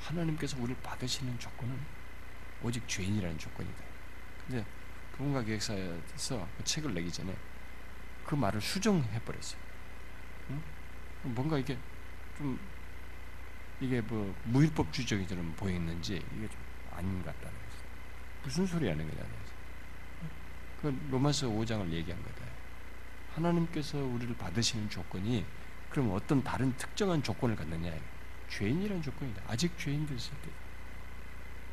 [0.00, 1.78] 하나님께서 우리를 받으시는 조건은
[2.62, 3.84] 오직 죄인이라는 조건이다.
[4.46, 4.64] 근데
[5.12, 7.36] 부흥과 기획사에서 그 책을 내기 전에
[8.24, 9.60] 그 말을 수정해 버렸어요.
[10.48, 10.62] 응?
[11.24, 11.76] 뭔가 이게
[12.38, 12.58] 좀
[13.82, 16.58] 이게 뭐 무율법주의적인 보이는지 이게 좀
[16.90, 17.84] 아닌 것 같다는 거죠.
[18.44, 19.43] 무슨 소리 하는 거냐.
[20.84, 22.44] 그 로마서 5장을 얘기한 거다.
[23.36, 25.46] 하나님께서 우리를 받으시는 조건이
[25.88, 27.90] 그럼 어떤 다른 특정한 조건을 갖느냐.
[28.50, 29.42] 죄인이라는 조건이다.
[29.46, 30.50] 아직 죄인 됐을 때.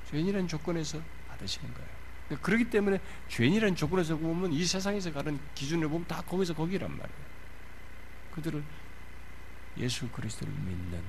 [0.09, 1.89] 죄인이라는 조건에서 받으시는 거예요.
[2.27, 7.31] 그러니까 그렇기 때문에 죄인이라는 조건에서 보면 이 세상에서 가는 기준을 보면 다 거기서 거기란 말이에요.
[8.31, 8.63] 그들을
[9.75, 11.03] 예수 그리스도를 믿는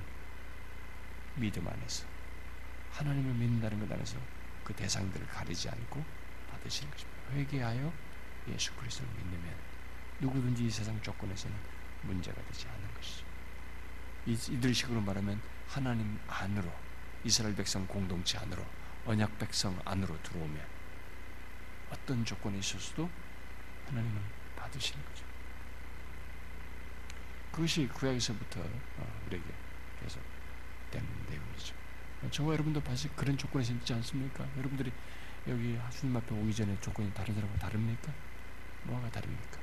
[1.36, 2.04] 믿음 안에서
[2.90, 4.18] 하나님을 믿는다는 것 안에서
[4.64, 6.04] 그 대상들을 가리지 않고
[6.50, 7.11] 받으시는 것입니다.
[7.30, 7.92] 회개하여
[8.48, 9.54] 예수 그리스도를 믿으면
[10.20, 11.56] 누구든지 이 세상 조건에서는
[12.02, 13.24] 문제가 되지 않는 것이죠.
[14.26, 16.72] 이들 식으로 말하면 하나님 안으로
[17.24, 18.64] 이스라엘 백성 공동체 안으로
[19.06, 20.66] 언약 백성 안으로 들어오면
[21.90, 23.10] 어떤 조건이 있었어도
[23.86, 24.20] 하나님은
[24.56, 25.24] 받으시는 거죠.
[27.50, 29.44] 그것이 구약에서부터 어, 우리에게
[30.00, 30.22] 계속
[30.90, 31.74] 되는 내용이죠.
[32.30, 34.46] 저와 여러분도 사실 그런 조건에 있지 않습니까?
[34.56, 34.92] 여러분들이
[35.48, 38.12] 여기 주님 앞에 오기 전에 조건이 다른 사람과 다릅니까?
[38.84, 39.58] 뭐가 다릅니까?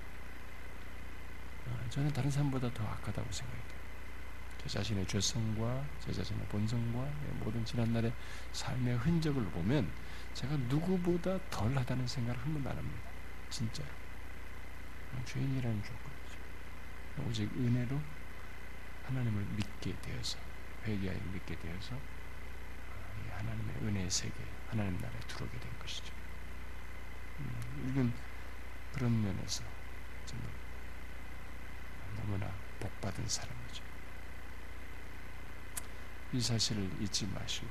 [1.68, 3.80] 어, 저는 다른 사람보다 더 악하다고 생각해요.
[4.62, 7.10] 제 자신의 죄성과 제 자신의 본성과
[7.40, 8.12] 모든 지난날의
[8.52, 9.90] 삶의 흔적을 보면
[10.34, 13.10] 제가 누구보다 덜하다는 생각을 한 번도 안 합니다.
[13.50, 13.88] 진짜로.
[15.26, 17.28] 죄인이라는 조건이죠.
[17.28, 18.00] 오직 은혜로
[19.06, 20.38] 하나님을 믿게 되어서
[20.86, 21.96] 회개하여 믿게 되어서
[23.32, 24.36] 하나님의 은혜의 세계,
[24.70, 26.14] 하나님 나라에 들어오게 된 것이죠.
[27.40, 28.14] 음, 이건
[28.94, 29.64] 그런 면에서
[30.26, 30.50] 정말
[32.16, 33.84] 너무나 복받은 사람이죠.
[36.34, 37.70] 이 사실을 잊지 마시고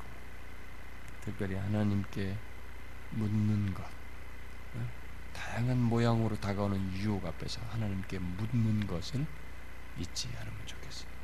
[1.21, 2.37] 특별히 하나님께
[3.11, 4.89] 묻는 것, 어?
[5.33, 9.25] 다양한 모양으로 다가오는 유혹 앞에서 하나님께 묻는 것을
[9.97, 11.18] 잊지 않으면 좋겠어요.